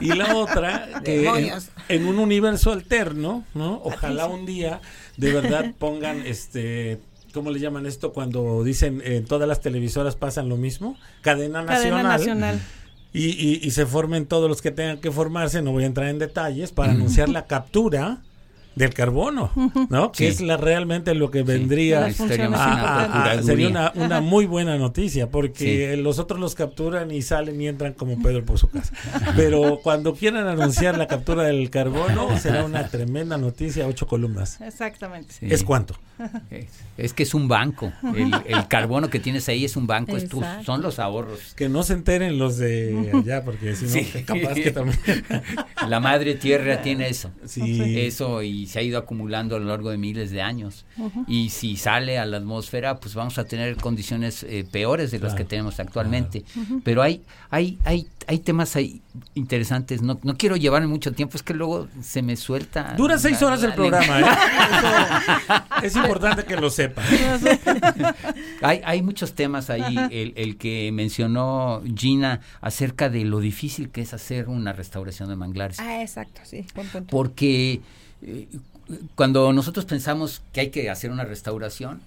[0.02, 1.52] Y la otra, que
[1.88, 3.80] en, un universo alterno, ¿no?
[3.84, 4.80] Ojalá un día
[5.16, 6.98] de verdad pongan este.
[7.32, 10.96] ¿Cómo le llaman esto cuando dicen en todas las televisoras pasan lo mismo?
[11.22, 12.56] Cadena Cadena nacional.
[12.56, 12.60] nacional.
[13.14, 16.08] Y, y- y se formen todos los que tengan que formarse, no voy a entrar
[16.08, 18.22] en detalles, para anunciar la captura
[18.74, 19.50] del carbono,
[19.90, 20.12] ¿no?
[20.12, 25.28] Que es la realmente lo que vendría a- a- sería una, una muy buena noticia,
[25.30, 26.02] porque Sí.
[26.02, 28.92] los otros los capturan y salen y entran como Pedro por su casa.
[29.36, 34.60] Pero cuando quieran anunciar la captura del carbono, será una tremenda noticia, ocho columnas.
[34.60, 35.32] Exactamente.
[35.34, 35.46] Sí.
[35.50, 35.96] ¿Es cuánto?
[36.50, 37.92] Es, es que es un banco.
[38.14, 41.54] El, el carbono que tienes ahí es un banco, es tu- son los ahorros.
[41.56, 44.04] Que no se enteren los de allá, porque si no, Sí.
[44.24, 44.98] capaz que también.
[45.88, 47.30] La madre tierra tiene eso.
[47.46, 47.98] Sí.
[48.06, 50.84] Eso y se ha ido acumulando a lo largo de miles de años.
[51.26, 55.34] Y si sale a la atmósfera, pues vamos a tener condiciones eh, peores de las
[55.34, 56.44] que tenemos actualmente.
[56.84, 59.02] Pero hay, hay, hay, hay temas ahí
[59.34, 60.02] interesantes.
[60.02, 62.94] No, no quiero llevarme mucho tiempo, es que luego se me suelta.
[62.96, 64.20] Dura seis la- horas el la programa.
[64.20, 64.24] ¿eh?
[65.86, 67.04] Eso es importante que lo sepan.
[68.62, 74.02] hay, hay muchos temas ahí, el, el que mencionó Gina acerca de lo difícil que
[74.02, 75.78] es hacer una restauración de manglares.
[75.80, 76.64] Ah, exacto, sí.
[76.74, 77.10] buen punto.
[77.10, 77.80] Porque
[78.22, 78.48] eh,
[79.14, 82.00] cuando nosotros pensamos que hay que hacer una restauración,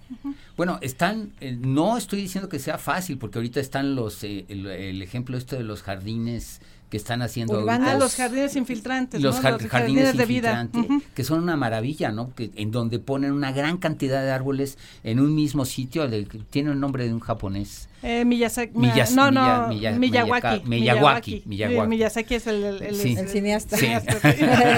[0.57, 4.65] bueno, están, eh, no estoy diciendo que sea fácil, porque ahorita están los, eh, el,
[4.67, 6.61] el ejemplo esto de los jardines
[6.95, 7.87] que están haciendo Urbanos.
[7.89, 7.91] ahorita.
[7.91, 9.41] Ah, los jardines infiltrantes, Los ¿no?
[9.41, 10.61] jar- Los jardines, jardines de vida.
[10.61, 11.03] infiltrantes, Ujú.
[11.13, 12.33] que son una maravilla, ¿no?
[12.33, 16.09] Que, en donde ponen una gran cantidad de árboles en un mismo sitio,
[16.49, 17.89] tiene el nombre de un japonés.
[18.01, 18.73] Eh, Miyazaki.
[18.77, 20.61] Miyas- no, Miya- no, Miya- Miyawaki.
[20.69, 21.81] Miyawaki, Miyawaki.
[21.83, 23.15] Sí, Miyazaki es el, el, el- Sí.
[23.17, 23.77] El cineasta.
[23.77, 23.87] Sí.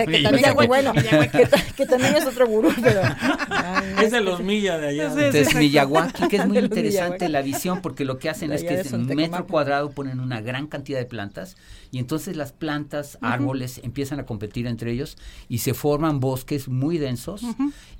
[0.07, 0.93] que también bueno.
[0.93, 3.01] que, que también es otro gurú, pero.
[4.01, 5.05] Es de los millas de allá.
[5.07, 7.31] Entonces, Miyawaki, que es muy interesante Miyawaki.
[7.31, 10.39] la visión, porque lo que hacen De es que en un metro cuadrado ponen una
[10.41, 11.57] gran cantidad de plantas
[11.91, 15.17] y entonces las plantas, árboles empiezan a competir entre ellos
[15.49, 17.41] y se forman bosques muy densos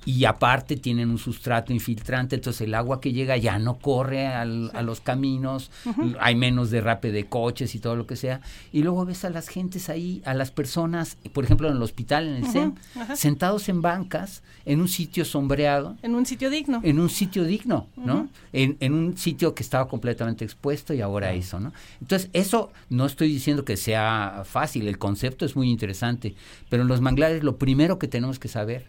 [0.06, 4.70] y aparte tienen un sustrato infiltrante, entonces el agua que llega ya no corre al-
[4.72, 5.70] a los caminos,
[6.20, 8.40] hay menos derrape de coches y todo lo que sea.
[8.72, 12.28] Y luego ves a las gentes ahí, a las personas, por ejemplo en el hospital,
[12.28, 13.14] en el ajá.
[13.16, 16.80] sentados en bancas, en un sitio sombreado, En un sitio digno.
[16.82, 18.28] en un sitio digno, ¿no?
[18.54, 21.72] En, en un sitio que estaba completamente expuesto y ahora eso, ¿no?
[22.00, 23.97] Entonces, eso no estoy diciendo que sea
[24.44, 26.34] fácil, el concepto es muy interesante,
[26.68, 28.86] pero en los manglares lo primero que tenemos que saber,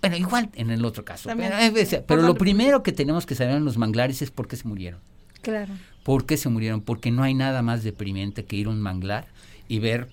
[0.00, 1.52] bueno, igual en el otro caso, También.
[1.58, 4.56] pero, eh, pero lo- primero que tenemos que saber en los manglares es por qué
[4.56, 5.00] se murieron.
[5.42, 5.72] Claro.
[6.04, 6.80] ¿Por qué se murieron?
[6.80, 9.26] Porque no hay nada más deprimente que ir a un manglar
[9.68, 10.08] y ver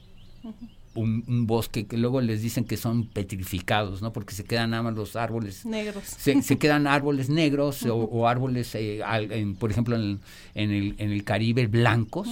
[0.97, 4.11] un, un bosque que luego les dicen que son petrificados, ¿no?
[4.13, 6.03] Porque se quedan nada más los árboles Negros.
[6.05, 10.19] se, se quedan árboles negros o, o árboles, eh, al- en- por ejemplo, en,
[10.55, 12.27] en el, en el Caribe, blancos,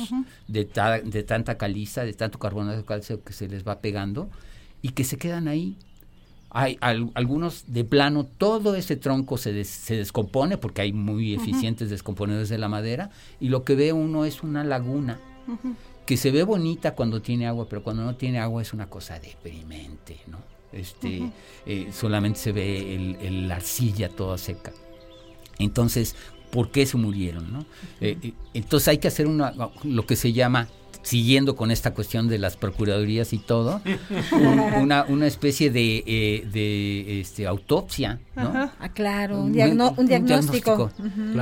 [0.48, 4.30] de, ta- de tanta caliza, de tanto carbonato de calcio que se les va pegando
[4.82, 5.78] y que se quedan ahí.
[6.58, 11.34] Hay al- algunos de plano, todo ese tronco se, des- se descompone porque hay muy
[11.34, 13.10] eficientes descomponedores de la madera
[13.42, 15.20] y lo que ve uno es una laguna.
[16.06, 19.20] Que se ve bonita cuando tiene agua, pero cuando no tiene agua es una cosa
[19.20, 20.38] deprimente, ¿no?
[20.72, 21.32] Este,
[21.66, 24.74] eh, solamente se ve el, el- la arcilla toda seca.
[25.58, 26.16] Entonces,
[26.52, 27.66] ¿por qué se murieron, no?
[28.02, 30.68] Eh, eh, entonces hay que hacer una, lo que se llama
[31.06, 33.80] siguiendo con esta cuestión de las procuradurías y todo,
[34.32, 38.50] un- una, una especie de, eh, de este, autopsia, ¿no?
[38.50, 38.74] Ajá.
[38.80, 40.92] Ah, claro, un, diagno- un diagnóstico.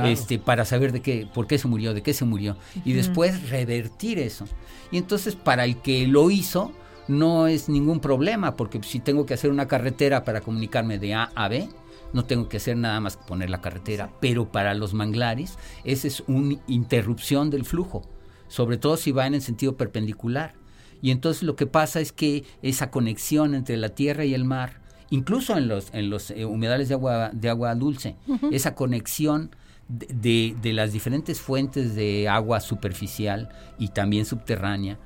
[0.06, 3.48] Este, para saber de qué, por qué se murió, de qué se murió, y después
[3.48, 4.44] revertir eso.
[4.92, 6.72] Y entonces para el que lo hizo
[7.08, 11.30] no es ningún problema, porque si tengo que hacer una carretera para comunicarme de A
[11.34, 11.68] a B,
[12.12, 14.10] no tengo que hacer nada más que poner la carretera.
[14.20, 18.02] Pero para los manglares, esa es una interrupción del flujo,
[18.48, 20.54] sobre todo si va en el sentido perpendicular.
[21.02, 24.80] Y entonces lo que pasa es que esa conexión entre la tierra y el mar,
[25.10, 28.16] incluso en los, en los eh, humedales de agua, de agua dulce,
[28.50, 29.50] esa conexión
[29.88, 34.98] de, de- de las diferentes fuentes de agua superficial y también subterránea,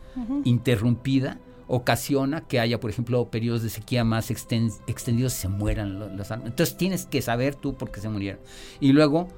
[0.44, 5.98] interrumpida, ocasiona que haya, por ejemplo, periodos de sequía más exten- extendidos y se mueran
[5.98, 6.52] lo- los árboles.
[6.52, 8.40] Entonces tienes que saber tú por qué se murieron.
[8.80, 9.28] Y luego,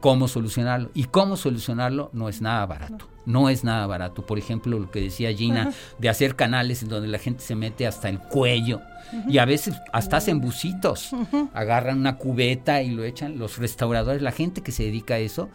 [0.00, 0.90] cómo solucionarlo.
[0.94, 3.08] Y cómo solucionarlo no es nada barato.
[3.24, 4.24] No es nada barato.
[4.24, 7.86] Por ejemplo, lo que decía Gina, de hacer canales en donde la gente se mete
[7.86, 8.80] hasta el cuello.
[9.28, 11.10] Y a veces hasta hacen bucitos.
[11.54, 13.38] Agarran una cubeta y lo echan.
[13.38, 15.48] Los restauradores, la gente que se dedica a eso,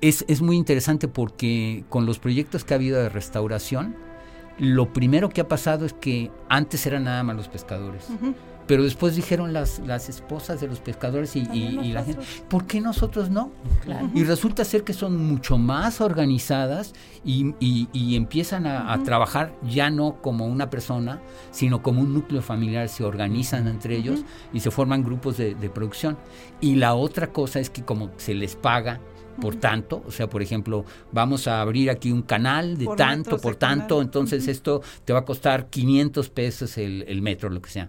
[0.00, 3.96] es, es muy interesante porque con los proyectos que ha habido de restauración,
[4.58, 8.06] lo primero que ha pasado es que antes eran nada más los pescadores.
[8.68, 12.66] Pero después dijeron las, las esposas de los pescadores y, y- y la gente, ¿por
[12.66, 13.50] qué nosotros no?
[13.82, 14.10] Claro.
[14.14, 16.92] Y resulta ser que son mucho más organizadas
[17.24, 22.88] y, y- empiezan a, trabajar ya no como una persona, sino como un núcleo familiar,
[22.88, 24.20] se organizan entre ellos
[24.52, 26.16] y se forman grupos de, de producción.
[26.60, 29.00] Y la otra cosa es que como se les paga
[29.40, 33.38] por tanto, o sea, por ejemplo, vamos a abrir aquí un canal de Por tanto,
[33.38, 33.78] por canal.
[33.78, 37.88] tanto, entonces esto te va a costar 500 pesos el, el metro, lo que sea.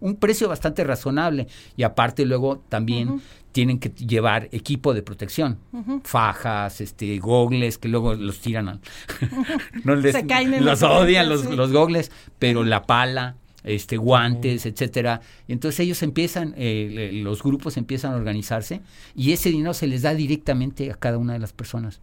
[0.00, 1.46] Un precio bastante razonable.
[1.76, 3.20] Y aparte luego también
[3.52, 5.58] tienen que llevar equipo de protección.
[6.04, 8.80] Fajas, este, gogles, que luego los tiran al...
[9.84, 11.54] no les, Se caen en los odian los, sí.
[11.56, 15.20] los gogles, pero la pala, este, guantes, etcétera.
[15.48, 18.80] Y entonces ellos empiezan, eh, los grupos empiezan a organizarse
[19.14, 22.00] y ese dinero se les da directamente a cada una de las personas.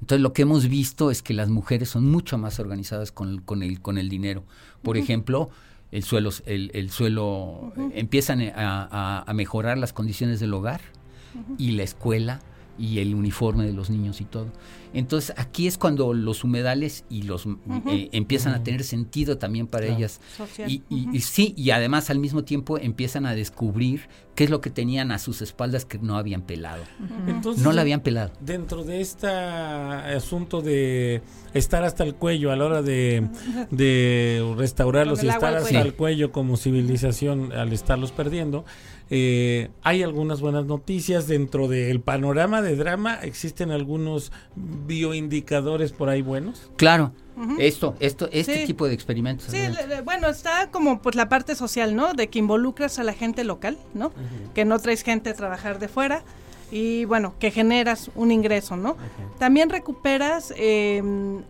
[0.00, 3.42] Entonces lo que hemos visto es que las mujeres son mucho más organizadas con, el-
[3.42, 4.44] con, el, con el dinero.
[4.82, 5.50] Por ejemplo,
[5.92, 8.52] el suelo, el, el suelo eh, empiezan a,
[8.90, 10.80] a- a mejorar las condiciones del hogar
[11.58, 12.40] y la escuela
[12.78, 14.46] y el uniforme de los niños y todo.
[14.94, 17.46] Entonces aquí es cuando los humedales y los
[17.86, 19.98] eh, empiezan a tener sentido también para Claro.
[19.98, 20.20] ellas.
[20.66, 24.60] Y, y- y sí, y además al mismo tiempo empiezan a descubrir qué es lo
[24.60, 26.82] que tenían a sus espaldas que no habían pelado.
[27.26, 28.32] Entonces, no la habían pelado.
[28.40, 31.22] Dentro de este asunto de
[31.54, 33.28] estar hasta el cuello a la hora de,
[33.70, 35.84] de restaurarlos y estar al hasta cuello.
[35.84, 38.64] el cuello como civilización al estarlos perdiendo,
[39.10, 43.14] eh, hay algunas buenas noticias dentro del panorama de drama.
[43.16, 44.30] ¿Existen algunos
[44.86, 46.70] bioindicadores por ahí buenos?
[46.76, 47.12] Claro,
[47.58, 48.66] esto, esto, este Sí.
[48.66, 49.46] tipo de experimentos.
[49.50, 49.86] Sí, adelante.
[49.86, 52.12] le- le- bueno, está como pues la parte social, ¿no?
[52.12, 54.12] De que involucras a la gente local, ¿no?
[54.54, 56.22] Que no traes gente a trabajar de fuera
[56.70, 58.96] y bueno, que generas un ingreso, ¿no?
[59.38, 61.02] También recuperas eh,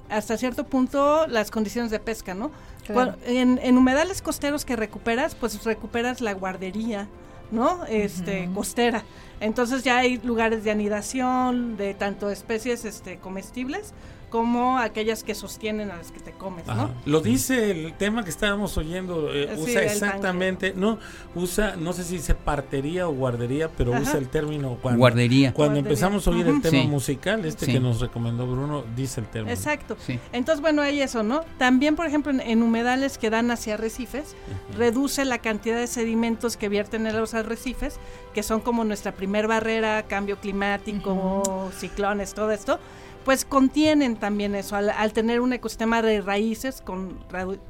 [0.09, 2.51] hasta cierto punto las condiciones de pesca, ¿no?
[2.87, 3.15] Claro.
[3.27, 7.07] En, en humedales costeros que recuperas, pues recuperas la guardería,
[7.51, 7.85] ¿no?
[7.87, 9.05] Este, costera.
[9.41, 13.93] Entonces ya hay lugares de anidación de tanto especies este, comestibles
[14.31, 16.91] como aquellas que sostienen a las que te comes, ¿no?
[17.05, 20.99] Lo dice el tema que estábamos oyendo, eh, Sí, usa exactamente, no,
[21.35, 24.03] usa, no sé si dice partería o guardería, pero Ajá.
[24.03, 25.53] usa el término cuando, Guardería.
[25.53, 25.91] Cuando Guardería.
[25.91, 26.89] empezamos a oír el tema Sí.
[26.89, 27.73] musical, este Sí.
[27.73, 29.53] que nos recomendó Bruno, dice el término.
[29.53, 29.97] Exacto.
[30.07, 30.19] Sí.
[30.33, 31.43] Entonces, bueno, hay eso, ¿no?
[31.59, 34.37] También, por ejemplo, en, en humedales que dan hacia arrecifes,
[34.79, 37.99] reduce la cantidad de sedimentos que vierten en los arrecifes,
[38.33, 42.79] que son como nuestra primer barrera, cambio climático, ciclones, todo esto,
[43.25, 47.19] pues contienen también eso, al, al tener un ecosistema de raíces con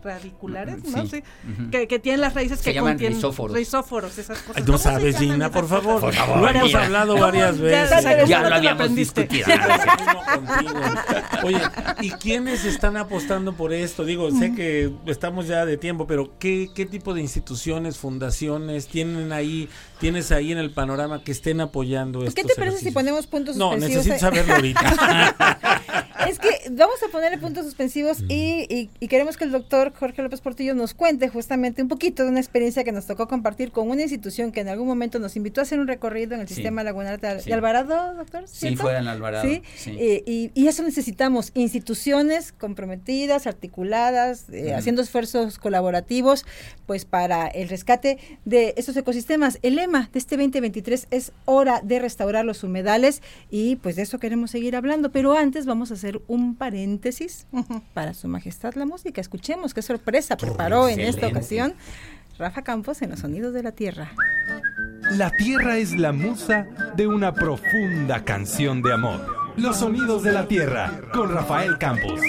[0.03, 1.07] radiculares, ¿no?
[1.07, 1.23] Sí.
[1.71, 3.57] Que, que tienen las raíces Se que llaman contienen rizóforos.
[3.57, 4.57] rizóforos, esas cosas.
[4.57, 6.01] Ay, no ¿Cómo se sabes, Gina, por favor.
[6.01, 6.85] Por favor, Lo hemos mira.
[6.85, 8.03] hablado varias Ya- veces.
[8.05, 9.27] ya- ya- Ya no lo habíamos aprendiste.
[9.27, 9.59] discutido.
[11.45, 11.61] Oye,
[12.03, 14.05] ¿y quiénes están apostando por esto?
[14.05, 19.33] Digo, sé que estamos ya de tiempo, pero ¿qué, qué tipo de instituciones, fundaciones tienen
[19.33, 19.69] ahí,
[20.01, 23.73] tienes ahí en el panorama que estén apoyando ¿Qué te parece si ponemos puntos No,
[23.73, 24.07] suspensivos?
[24.07, 24.19] necesito eh?
[24.19, 25.77] saberlo ahorita.
[26.29, 30.23] Es que vamos a ponerle puntos suspensivos y, y- y queremos que el doctor Jorge
[30.23, 33.91] López Portillo nos cuente justamente un poquito de una experiencia que nos tocó compartir con
[33.91, 36.55] una institución que en algún momento nos invitó a hacer un recorrido en el Sí.
[36.55, 37.53] sistema lagunar de, Sí.
[37.53, 38.45] Alvarado, doctor.
[38.47, 39.47] Sí, fue en Alvarado.
[39.49, 46.45] Sí, eh, y, y eso necesitamos, instituciones comprometidas, articuladas, eh, haciendo esfuerzos colaborativos,
[46.87, 49.59] pues para el rescate de estos ecosistemas.
[49.63, 54.19] El lema de este 2023 es hora de restaurar los humedales y pues de eso
[54.19, 57.46] queremos seguir hablando, pero antes vamos a hacer un paréntesis
[57.95, 59.22] para su majestad la música.
[59.22, 61.72] Escuchemos qué sorpresa preparó en esta ocasión
[62.39, 64.12] Rafa Campos en los sonidos de la tierra.
[65.12, 69.55] La tierra es la musa de una profunda canción de amor.
[69.57, 72.20] Los sonidos de la tierra con Rafael Campos.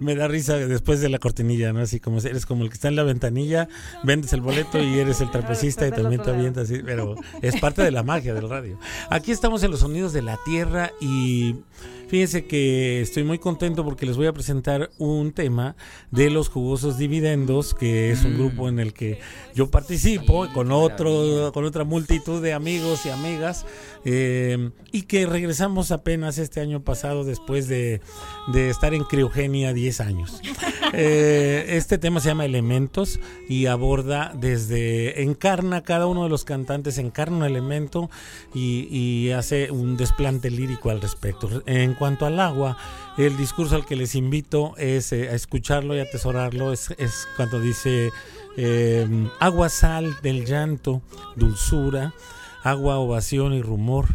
[0.00, 1.80] Me da risa después de la cortinilla, ¿no?
[1.80, 3.68] Así como eres como el que está en la ventanilla,
[4.02, 7.82] vendes el boleto y eres el trapecista y también te avientas, sí, pero es parte
[7.82, 8.78] de la magia del radio.
[9.10, 11.56] Aquí estamos en los sonidos de la tierra y
[12.10, 15.76] fíjense que estoy muy contento porque les voy a presentar un tema
[16.10, 19.20] de los jugosos dividendos, que es un grupo en el que
[19.54, 23.64] yo participo con otro, con otra multitud de amigos y amigas,
[24.04, 28.00] eh, y que regresamos apenas este año pasado después de,
[28.52, 30.40] de estar en criogenia 10 años.
[30.92, 36.98] Eh, este tema se llama Elementos y aborda desde, encarna, cada uno de los cantantes
[36.98, 38.10] encarna un elemento
[38.54, 41.62] y, y hace un desplante lírico al respecto.
[41.66, 42.78] En cuanto al agua,
[43.18, 47.60] el discurso al que les invito es eh, a escucharlo y atesorarlo, es, es cuando
[47.60, 48.08] dice
[48.56, 49.06] eh,
[49.38, 51.02] agua, sal del llanto,
[51.36, 52.14] dulzura,
[52.62, 54.06] agua, ovación y rumor.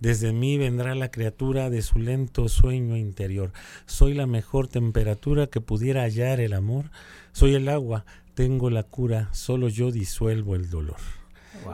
[0.00, 3.52] Desde mí vendrá la criatura de su lento sueño interior.
[3.86, 6.90] Soy la mejor temperatura que pudiera hallar el amor.
[7.32, 11.19] Soy el agua, tengo la cura, solo yo disuelvo el dolor.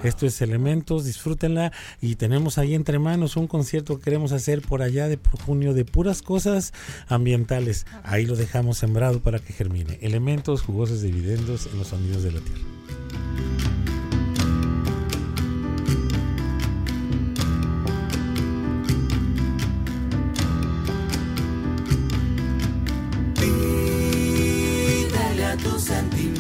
[0.03, 4.83] Esto es Elementos, disfrútenla y tenemos ahí entre manos un concierto que queremos hacer por
[4.83, 6.73] allá de por junio de puras cosas
[7.09, 7.87] ambientales.
[8.05, 9.99] Ahí lo dejamos sembrado para que germine.
[10.03, 12.61] Elementos jugosos dividendos en los sonidos de la tierra.
[25.63, 26.36] Tus sentimientos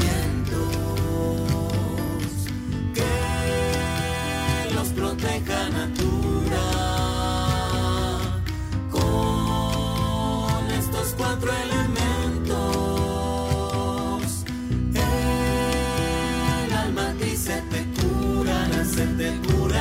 [5.70, 6.64] natura
[8.90, 12.54] con estos cuatro elementos.
[14.94, 17.12] El alma a
[17.70, 19.76] te curará, se te curará.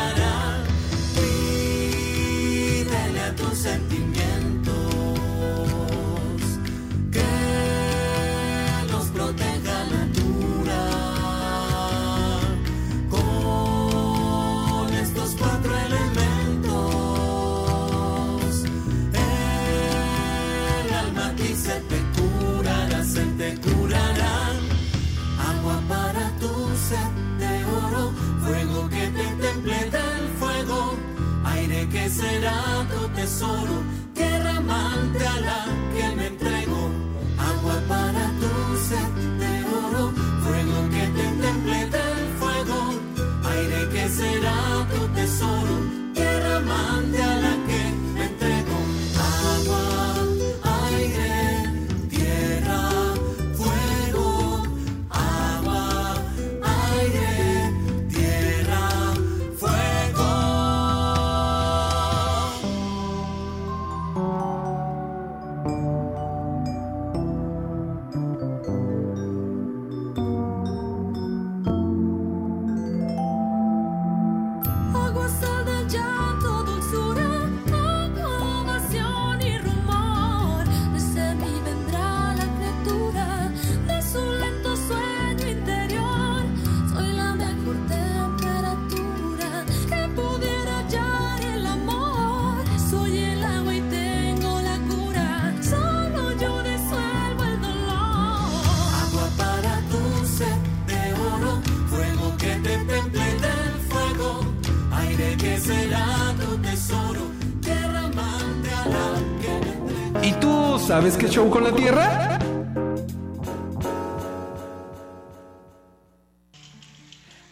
[111.26, 112.38] Qué show con la tierra?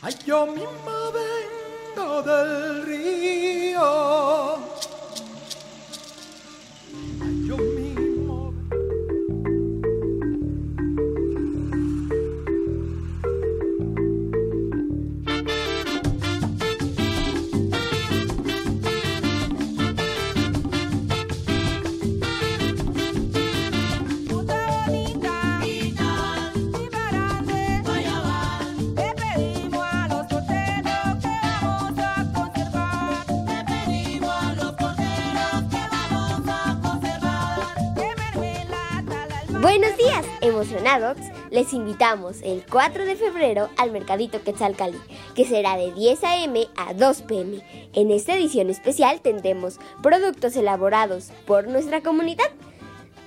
[0.01, 0.97] Ay, yo misma
[1.95, 4.22] vengo del río.
[41.53, 44.97] Les invitamos el 4 de febrero al Mercadito Quetzalcali,
[45.35, 46.67] que será de 10 a.m.
[46.75, 47.89] a 2 p.m.
[47.93, 52.49] En esta edición especial tendremos productos elaborados por nuestra comunidad,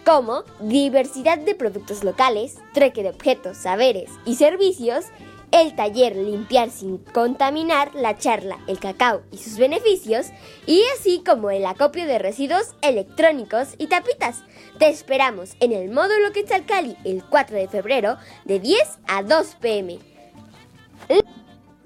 [0.05, 5.05] como diversidad de productos locales, treque de objetos, saberes y servicios,
[5.53, 10.27] el taller Limpiar sin contaminar, la charla El cacao y sus beneficios,
[10.67, 14.43] y así como el acopio de residuos electrónicos y tapitas.
[14.79, 19.99] Te esperamos en el módulo Quetzalcali el 4 de febrero de 10 a 2 pm.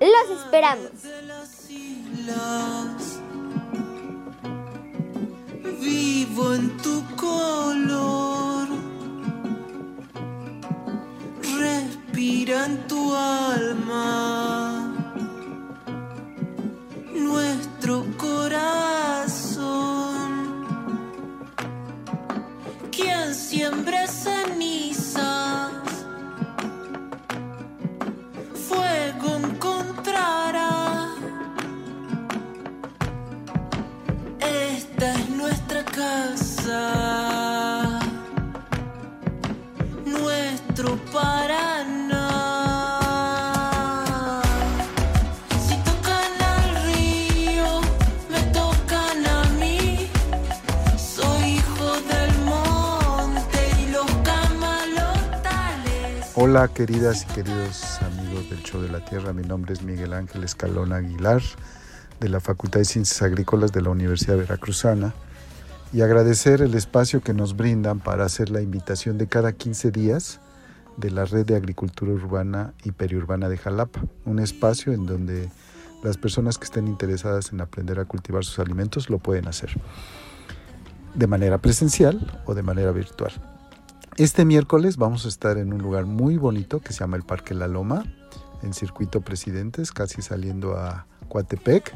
[0.00, 0.90] Los esperamos.
[5.80, 8.68] Vivo en tu color,
[11.58, 14.79] respira en tu alma,
[56.50, 60.42] Hola queridas y queridos amigos del Show de la Tierra, mi nombre es Miguel Ángel
[60.42, 61.40] Escalón Aguilar
[62.18, 65.14] de la Facultad de Ciencias Agrícolas de la Universidad Veracruzana.
[65.92, 70.40] Y agradecer el espacio que nos brindan para hacer la invitación de cada 15 días
[70.96, 75.52] de la Red de Agricultura Urbana y Periurbana de Jalapa, un espacio en donde
[76.02, 79.70] las personas que estén interesadas en aprender a cultivar sus alimentos lo pueden hacer
[81.14, 83.49] de manera presencial o de manera virtual.
[84.20, 87.54] Este miércoles vamos a estar en un lugar muy bonito que se llama el Parque
[87.54, 88.04] La Loma,
[88.62, 91.94] en Circuito Presidentes, casi saliendo a Coatepec.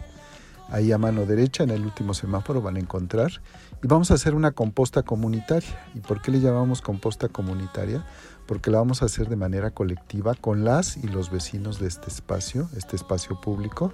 [0.70, 3.42] Ahí a mano derecha, en el último semáforo, van a encontrar.
[3.82, 5.68] Y vamos a hacer una composta comunitaria.
[5.94, 8.06] ¿Y por qué le llamamos composta comunitaria?
[8.46, 12.08] Porque la vamos a hacer de manera colectiva con las y los vecinos de este
[12.08, 13.92] espacio, este espacio público,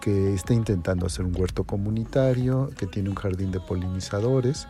[0.00, 4.66] que está intentando hacer un huerto comunitario, que tiene un jardín de polinizadores.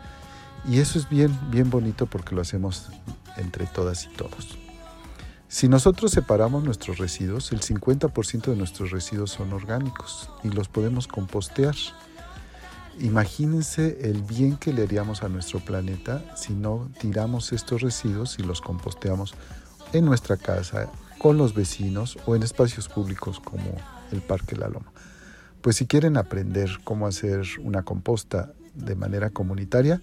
[0.67, 2.89] Y eso es bien, bien bonito porque lo hacemos
[3.37, 4.57] entre todas y todos.
[5.47, 11.07] Si nosotros separamos nuestros residuos, el 50% de nuestros residuos son orgánicos y los podemos
[11.07, 11.75] compostear.
[12.99, 18.43] Imagínense el bien que le haríamos a nuestro planeta si no tiramos estos residuos y
[18.43, 19.35] los composteamos
[19.93, 20.89] en nuestra casa,
[21.19, 23.75] con los vecinos o en espacios públicos como
[24.11, 24.91] el Parque La Loma.
[25.61, 30.01] Pues si quieren aprender cómo hacer una composta de manera comunitaria,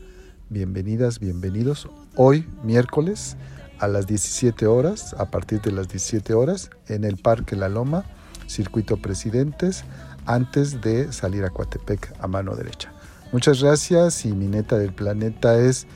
[0.53, 1.89] bienvenidas, bienvenidos.
[2.15, 3.37] Hoy, miércoles,
[3.79, 8.05] a las 17 horas, a partir de las 17 horas, en el Parque La Loma,
[8.47, 9.85] Circuito Presidentes,
[10.27, 12.93] antes de salir a Coatepec a mano derecha.
[13.33, 15.87] Muchas gracias y mi neta del planeta es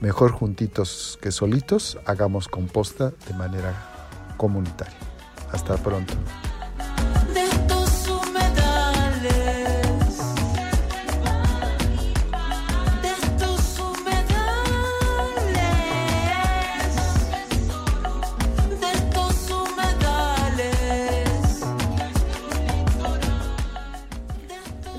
[0.00, 3.74] mejor juntitos que solitos, hagamos composta de manera
[4.38, 4.96] comunitaria.
[5.52, 6.14] Hasta pronto.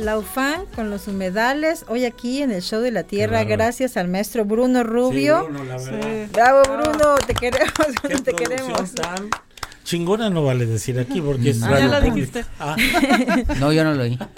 [0.03, 4.09] La UFAN con los humedales, hoy aquí en el Show de la Tierra, gracias al
[4.09, 5.45] maestro Bruno Rubio.
[5.45, 6.27] Bruno, la verdad.
[6.33, 7.71] Bravo Bruno, te queremos,
[8.05, 8.93] Qué te queremos.
[8.95, 9.29] tan
[9.85, 12.15] chingona no vale decir aquí porque es Ah, radio ya lo pública.
[12.15, 12.45] dijiste.
[12.59, 12.75] Ah.
[13.59, 14.19] No, yo no lo oí.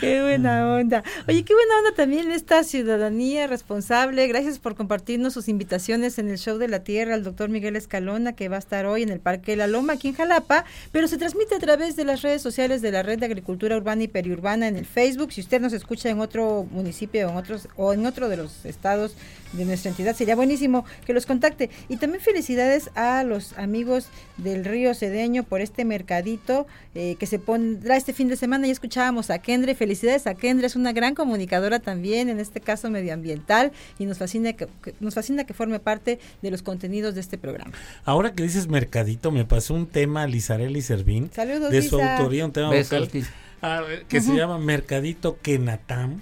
[0.00, 1.02] Qué buena onda.
[1.26, 4.26] Oye, qué buena onda también esta ciudadanía responsable.
[4.26, 8.34] Gracias por compartirnos sus invitaciones en el Show de la Tierra al doctor Miguel Escalona,
[8.34, 11.16] que va a estar hoy en el Parque La Loma, aquí en Jalapa, pero se
[11.16, 14.68] transmite a través de las redes sociales de la Red de Agricultura Urbana y Periurbana
[14.68, 15.32] en el Facebook.
[15.32, 18.66] Si usted nos escucha en otro municipio o en, otros, o en otro de los
[18.66, 19.16] estados
[19.52, 21.70] de nuestra entidad, sería buenísimo que los contacte.
[21.88, 27.38] Y también felicidades a los amigos del Río Cedeño por este mercadito eh, que se
[27.38, 28.66] pondrá este fin de semana.
[28.66, 29.74] Ya escuchábamos a Kendre.
[29.86, 33.70] Felicidades a Kendre, es una gran comunicadora también, en este caso medioambiental,
[34.00, 37.38] y nos fascina que, que- nos fascina que forme parte de los contenidos de este
[37.38, 37.70] programa.
[38.04, 41.30] Ahora que dices mercadito, me pasó un tema Lizarelli Servín.
[41.32, 42.16] Saludos, de su Lisa.
[42.16, 43.22] autoría, un tema Besos, vocal
[43.62, 46.20] ah, que se llama Mercadito Kenatam.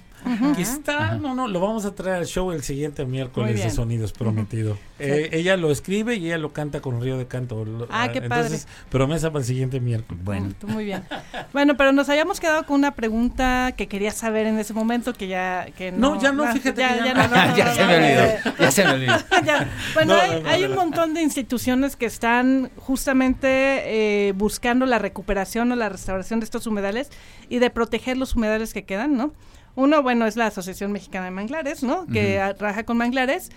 [0.57, 3.71] Que está, no, no, lo vamos a traer al show el siguiente miércoles de.
[3.71, 4.77] Sonidos Prometido.
[4.99, 7.65] Eh, ella lo escribe y ella lo canta con Río de Canto.
[7.65, 10.23] Lo- Ah, qué Entonces, promesa para el siguiente miércoles.
[10.25, 11.03] Bueno, Tú Muy bien.
[11.53, 15.29] Bueno, pero nos habíamos quedado con una pregunta que quería saber en ese momento que
[15.29, 16.15] ya que no.
[16.15, 17.57] No, ya no, fíjate ya, que ya ya no.
[17.57, 19.15] ya se me olvidó, ya se me olvidó.
[19.95, 23.49] Bueno, No, hay, no, no, hay un montón de instituciones que están justamente
[24.29, 27.11] eh, buscando la recuperación o la restauración de estos humedales
[27.49, 29.33] y de proteger los humedales que quedan, ¿no?
[29.77, 32.07] Uno, bueno, es la Asociación Mexicana de Manglares, ¿no?
[32.07, 33.51] Que trabaja con manglares.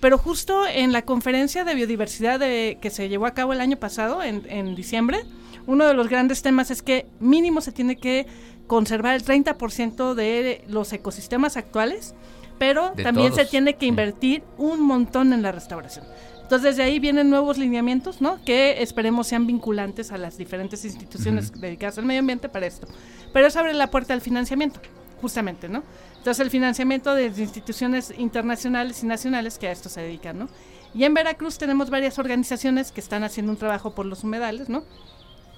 [0.00, 3.76] Pero justo en la conferencia de biodiversidad de- que se llevó a cabo el año
[3.78, 5.20] pasado, en, en diciembre,
[5.66, 8.26] uno de los grandes temas es que mínimo se tiene que
[8.66, 12.14] conservar el 30% de los ecosistemas actuales,
[12.58, 16.04] pero De también se tiene que invertir un montón en la restauración.
[16.42, 18.38] Entonces, desde ahí vienen nuevos lineamientos, ¿no?
[18.44, 22.86] Que esperemos sean vinculantes a las diferentes instituciones dedicadas al medio ambiente para esto.
[23.32, 24.80] Pero eso abre la puerta al financiamiento,
[25.20, 25.82] justamente, ¿no?
[26.18, 30.48] Entonces, el financiamiento de instituciones internacionales y nacionales que a esto se dedican, ¿no?
[30.94, 34.84] Y en Veracruz tenemos varias organizaciones que están haciendo un trabajo por los humedales, ¿no?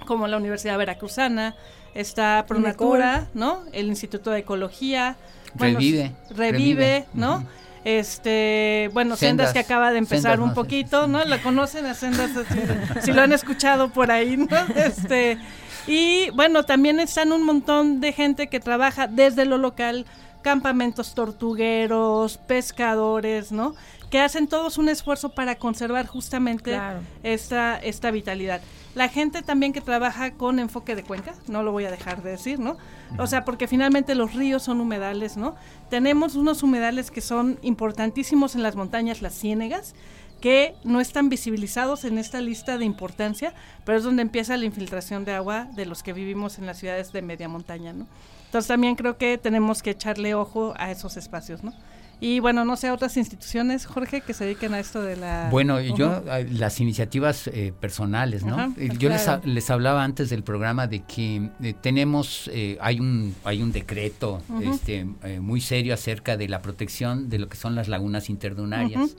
[0.07, 1.55] Como la Universidad Veracruzana,
[1.95, 3.63] está Pronatura, ¿no?
[3.73, 5.17] El Instituto de Ecología.
[5.55, 7.47] Revive, Revive, revive, ¿no?
[7.85, 11.25] Este, bueno, Sendas, Sendas, que acaba de empezar Sendas, un no poquito, ¿no?
[11.25, 12.31] La conocen a Sendas,
[13.03, 14.57] si lo han escuchado por ahí, ¿no?
[14.75, 15.39] Este,
[15.87, 20.07] y bueno, también están un montón de gente que trabaja desde lo local,
[20.43, 23.75] campamentos tortugueros, pescadores, ¿no?
[24.11, 27.01] Que hacen todos un esfuerzo para conservar justamente Claro.
[27.23, 28.61] esta, esta vitalidad.
[28.95, 32.31] La gente también que trabaja con enfoque de cuenca, no lo voy a dejar de
[32.31, 32.77] decir, ¿no?
[33.19, 35.55] O sea, porque finalmente los ríos son humedales, ¿no?
[35.91, 39.95] Tenemos unos humedales que son importantísimos en las montañas, las ciénegas,
[40.41, 45.25] que no están visibilizados en esta lista de importancia, pero es donde empieza la infiltración
[45.25, 48.07] de agua de los que vivimos en las ciudades de media montaña, ¿no?
[48.47, 51.73] Entonces también creo que tenemos que echarle ojo a esos espacios, ¿no?
[52.19, 55.49] Y bueno, no sé, otras instituciones, Jorge, que se dediquen a esto de la...
[55.51, 56.31] Bueno, yo, Ujú.
[56.31, 58.73] eh, las iniciativas eh, personales, ¿no?
[58.79, 59.43] Eh, yo les, claro.
[59.45, 64.41] les hablaba antes del programa de que eh, tenemos, eh, hay un hay un decreto
[64.63, 69.15] este, eh, muy serio acerca de la protección de lo que son las lagunas interdunarias.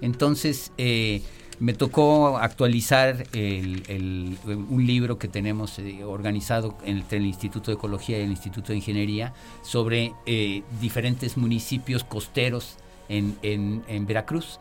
[0.00, 1.22] Entonces, eh,
[1.60, 4.36] me tocó actualizar el- el-
[4.68, 8.76] un libro que tenemos eh, organizado entre el Instituto de Ecología y el Instituto de
[8.78, 9.32] Ingeniería
[9.62, 12.76] sobre eh, diferentes municipios costeros
[13.08, 14.58] en, en- en Veracruz.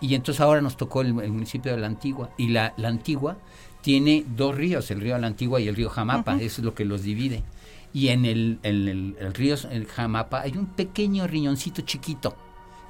[0.00, 2.30] Y entonces ahora nos tocó el, el municipio de La Antigua.
[2.36, 3.38] Y la, la Antigua
[3.80, 6.84] tiene dos ríos, el río La Antigua y el río Jamapa, eso es lo que
[6.84, 7.42] los divide.
[7.94, 9.56] Y en el, en el, el río
[9.94, 12.34] Jamapa hay un pequeño riñoncito chiquito,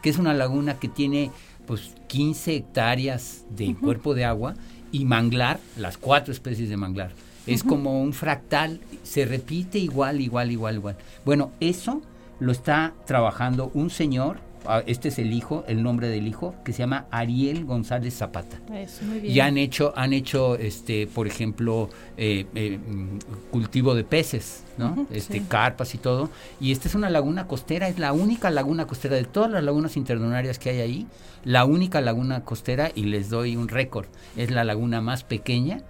[0.03, 1.31] que es una laguna que tiene
[1.67, 4.55] pues 15 hectáreas de cuerpo de agua
[4.93, 7.13] y manglar, las cuatro especies de manglar.
[7.47, 10.97] Es como un fractal, se repite igual, igual, igual, igual.
[11.25, 12.01] Bueno, eso
[12.41, 14.39] lo está trabajando un señor,
[14.87, 18.59] este es el hijo, el nombre del hijo, que se llama Ariel González Zapata.
[18.75, 19.35] Eso, muy bien.
[19.35, 25.07] Y han hecho, han hecho, este, por ejemplo, eh, eh, mm, cultivo de peces, ¿no?
[25.11, 25.47] Este, sí.
[25.49, 26.31] carpas y todo.
[26.61, 29.97] Y esta es una laguna costera, es la única laguna costera de todas las lagunas
[29.97, 31.07] interdunarias que hay ahí,
[31.45, 34.07] la única laguna costera y les doy un récord,
[34.37, 35.83] es la laguna más pequeña,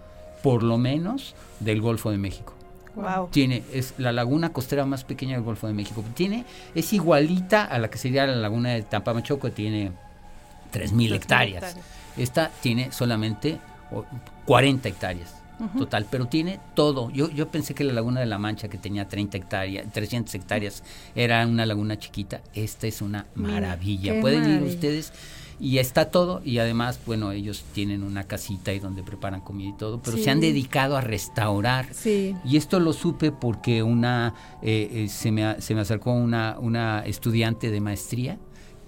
[0.43, 2.54] por lo menos, del Golfo de México.
[2.95, 3.29] Wow.
[3.31, 6.05] Tiene, es la laguna costera más pequeña del Golfo de México.
[6.15, 9.93] Tiene, es igualita a la que sería la laguna de Tampamachoco, tiene
[10.73, 11.65] 3.000 hectáreas.
[11.65, 11.77] hectáreas.
[12.17, 13.59] Esta tiene solamente
[13.91, 14.05] o,
[14.47, 15.45] 40 hectáreas
[15.79, 17.11] total, pero tiene todo.
[17.11, 20.83] Yo, yo pensé que la laguna de la Mancha, que tenía 30 hectáreas, 300 hectáreas,
[21.15, 22.41] era una laguna chiquita.
[22.55, 24.15] Esta es una maravilla.
[24.15, 25.13] qué Pueden ir ustedes
[25.61, 26.41] y está todo.
[26.45, 30.25] Y además, bueno, ellos tienen una casita ahí donde preparan comida y todo, pero Sí.
[30.25, 31.87] se han dedicado a restaurar.
[31.93, 32.35] Sí.
[32.45, 37.05] Y esto lo supe porque una eh, eh, se, me, se me acercó una, una
[37.07, 38.39] estudiante de maestría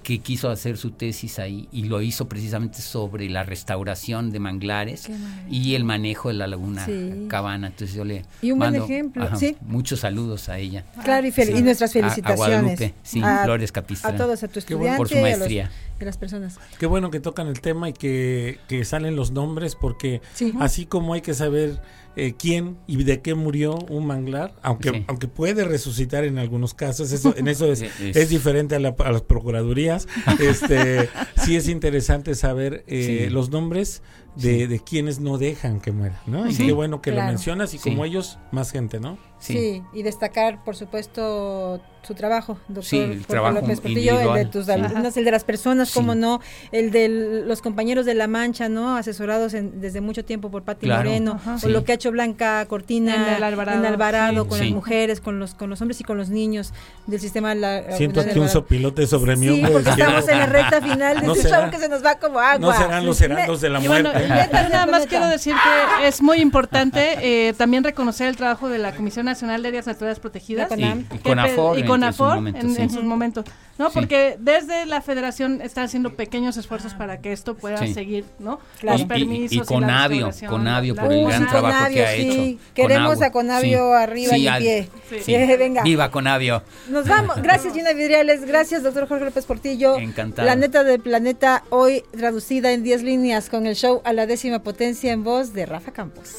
[0.03, 5.09] que quiso hacer su tesis ahí y lo hizo precisamente sobre la restauración de manglares
[5.51, 7.27] y el manejo de la laguna Sí.
[7.29, 7.67] Cabana.
[7.67, 9.57] Entonces yo le Y un buen mando ejemplo, sí.
[9.63, 10.85] muchos saludos a ella.
[11.03, 12.37] Claro, y, fel- y nuestras A- a felicitaciones.
[12.63, 14.15] Guadalupe, sí, a, Flores Capistrán.
[14.15, 14.93] A todos, a tu Qué bueno.
[14.93, 15.15] estudiante Por su
[15.53, 15.73] y a los-
[16.05, 16.59] a las personas.
[16.79, 20.53] Qué bueno que tocan el tema y que, que salen los nombres porque Sí.
[20.61, 21.81] así como hay que saber
[22.19, 25.05] eh, quién y de qué murió un manglar, aunque Sí.
[25.07, 28.79] aunque puede resucitar en algunos casos, eso en eso es, Sí, es, es- diferente a,
[28.79, 30.09] la- a las procuradurías.
[30.41, 31.09] este
[31.45, 33.31] sí es interesante saber eh, Sí.
[33.31, 34.03] los nombres
[34.35, 36.49] de, de quienes no dejan que mueran, ¿no?
[36.51, 37.27] Y qué bueno que Claro.
[37.27, 37.91] lo mencionas y Sí.
[37.91, 39.19] como ellos más gente, ¿no?
[39.39, 39.83] Sí.
[39.93, 44.67] y destacar, por supuesto, su trabajo, doctor Sí, el trabajo López Portillo, el de tus
[44.67, 44.71] Sí.
[44.71, 45.95] alumnos, el de las personas, Sí.
[45.95, 48.97] como no, el de los compañeros de La Mancha, ¿no?
[48.97, 51.03] Asesorados en- desde mucho tiempo por Pati Claro.
[51.11, 51.55] Moreno, Ajá.
[51.57, 51.69] o Sí.
[51.69, 53.79] lo que ha hecho Blanca Cortina En el Alvarado.
[53.81, 54.49] en Alvarado, Sí.
[54.49, 54.65] con Sí.
[54.67, 56.73] las mujeres, con los, con los hombres y con los niños
[57.09, 60.47] del sistema de la Siento aquí un sopilote sobre mi Sí, porque estamos en la
[60.47, 62.59] recta final de No este show que se nos va como agua.
[62.59, 64.27] No serán los heraldos de la Y bueno, muerte.
[64.29, 65.55] y nada más quiero decir
[66.01, 67.17] que es muy importante
[67.49, 70.71] eh, también reconocer el trabajo de la Comisión Nacional de Áreas Naturales Protegidas.
[70.77, 72.83] Y- y CONAFOR y en- CONAFOR en su momento, en, sí.
[72.83, 73.45] en sus momentos.
[73.79, 73.89] ¿no?
[73.89, 73.93] Sí.
[73.95, 77.93] Porque desde la federación están haciendo pequeños esfuerzos para que esto pueda Sí.
[77.93, 78.59] seguir, ¿no?
[78.81, 78.99] Claro.
[78.99, 79.53] Los Y- y- permisos.
[79.53, 82.31] y la Conavio, Conavio por el gran trabajo Conavio, que ha sí.
[82.53, 82.61] hecho.
[82.75, 84.89] Queremos a Conavio arriba y en al- pie.
[85.23, 85.35] Sí.
[85.35, 85.83] Eh, venga.
[85.83, 86.63] Viva Conavio.
[86.89, 87.37] Nos vamos.
[87.43, 88.47] Gracias, Gina Vidriales.
[88.47, 89.99] Gracias, doctor Jorge López Portillo.
[89.99, 90.47] Encantado.
[90.47, 94.61] La neta del planeta, hoy traducida en 10 líneas con el show a la décima
[94.61, 96.37] potencia en voz de Rafa Campos.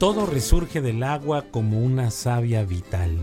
[0.00, 3.18] Todo resurge del agua como una savia vital.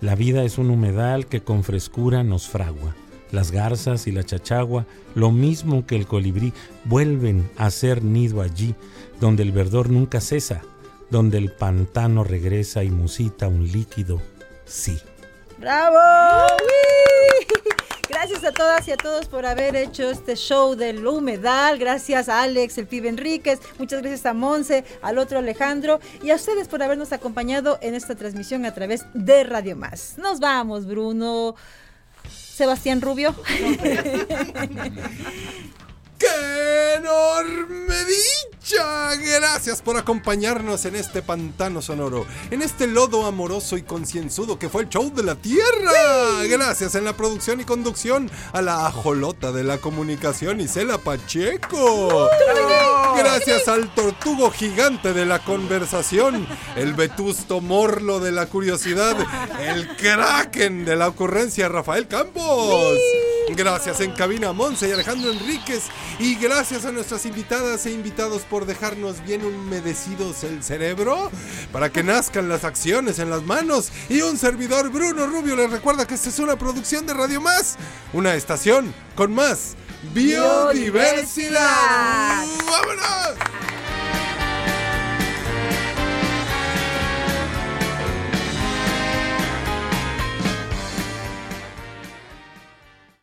[0.00, 2.94] La vida es un humedal que con frescura nos fragua.
[3.32, 6.54] Las garzas y la chachagua, lo mismo que el colibrí,
[6.86, 8.74] vuelven a hacer nido allí,
[9.20, 10.62] donde el verdor nunca cesa,
[11.10, 14.22] donde el pantano regresa y musita un líquido,
[14.64, 14.98] sí.
[15.58, 15.98] ¡Bravo!
[16.62, 16.99] ¡Uy!
[18.20, 21.78] Gracias a todas y a todos por haber hecho este show del humedal.
[21.78, 23.60] Gracias a Alex, el pibe Enríquez.
[23.78, 28.14] Muchas gracias a Monse, al otro Alejandro y a ustedes por habernos acompañado en esta
[28.16, 30.18] transmisión a través de Radio Más.
[30.18, 31.54] Nos vamos, Bruno.
[32.30, 33.34] Sebastián Rubio.
[36.18, 38.04] ¡Qué enorme
[38.72, 44.82] Gracias por acompañarnos en este pantano sonoro, en este lodo amoroso y concienzudo que fue
[44.82, 46.44] el show de la Tierra.
[46.48, 52.28] Gracias en la producción y conducción a la ajolota de la comunicación Isela Pacheco.
[53.16, 56.46] Gracias al tortugo gigante de la conversación,
[56.76, 59.16] el vetusto morlo de la curiosidad,
[59.60, 62.98] el kraken de la ocurrencia Rafael Campos.
[63.56, 65.84] Gracias en cabina Monse y Alejandro Enríquez.
[66.18, 71.30] Y gracias a nuestras invitadas e invitados por dejarnos bien humedecidos el cerebro
[71.72, 73.90] para que nazcan las acciones en las manos.
[74.10, 77.78] Y un servidor, Bruno Rubio, les recuerda que esta es una producción de Radio Más,
[78.12, 79.76] una estación con más
[80.12, 80.74] biodiversidad.
[80.74, 82.46] Biodiversidad.
[82.66, 83.89] ¡Vámonos!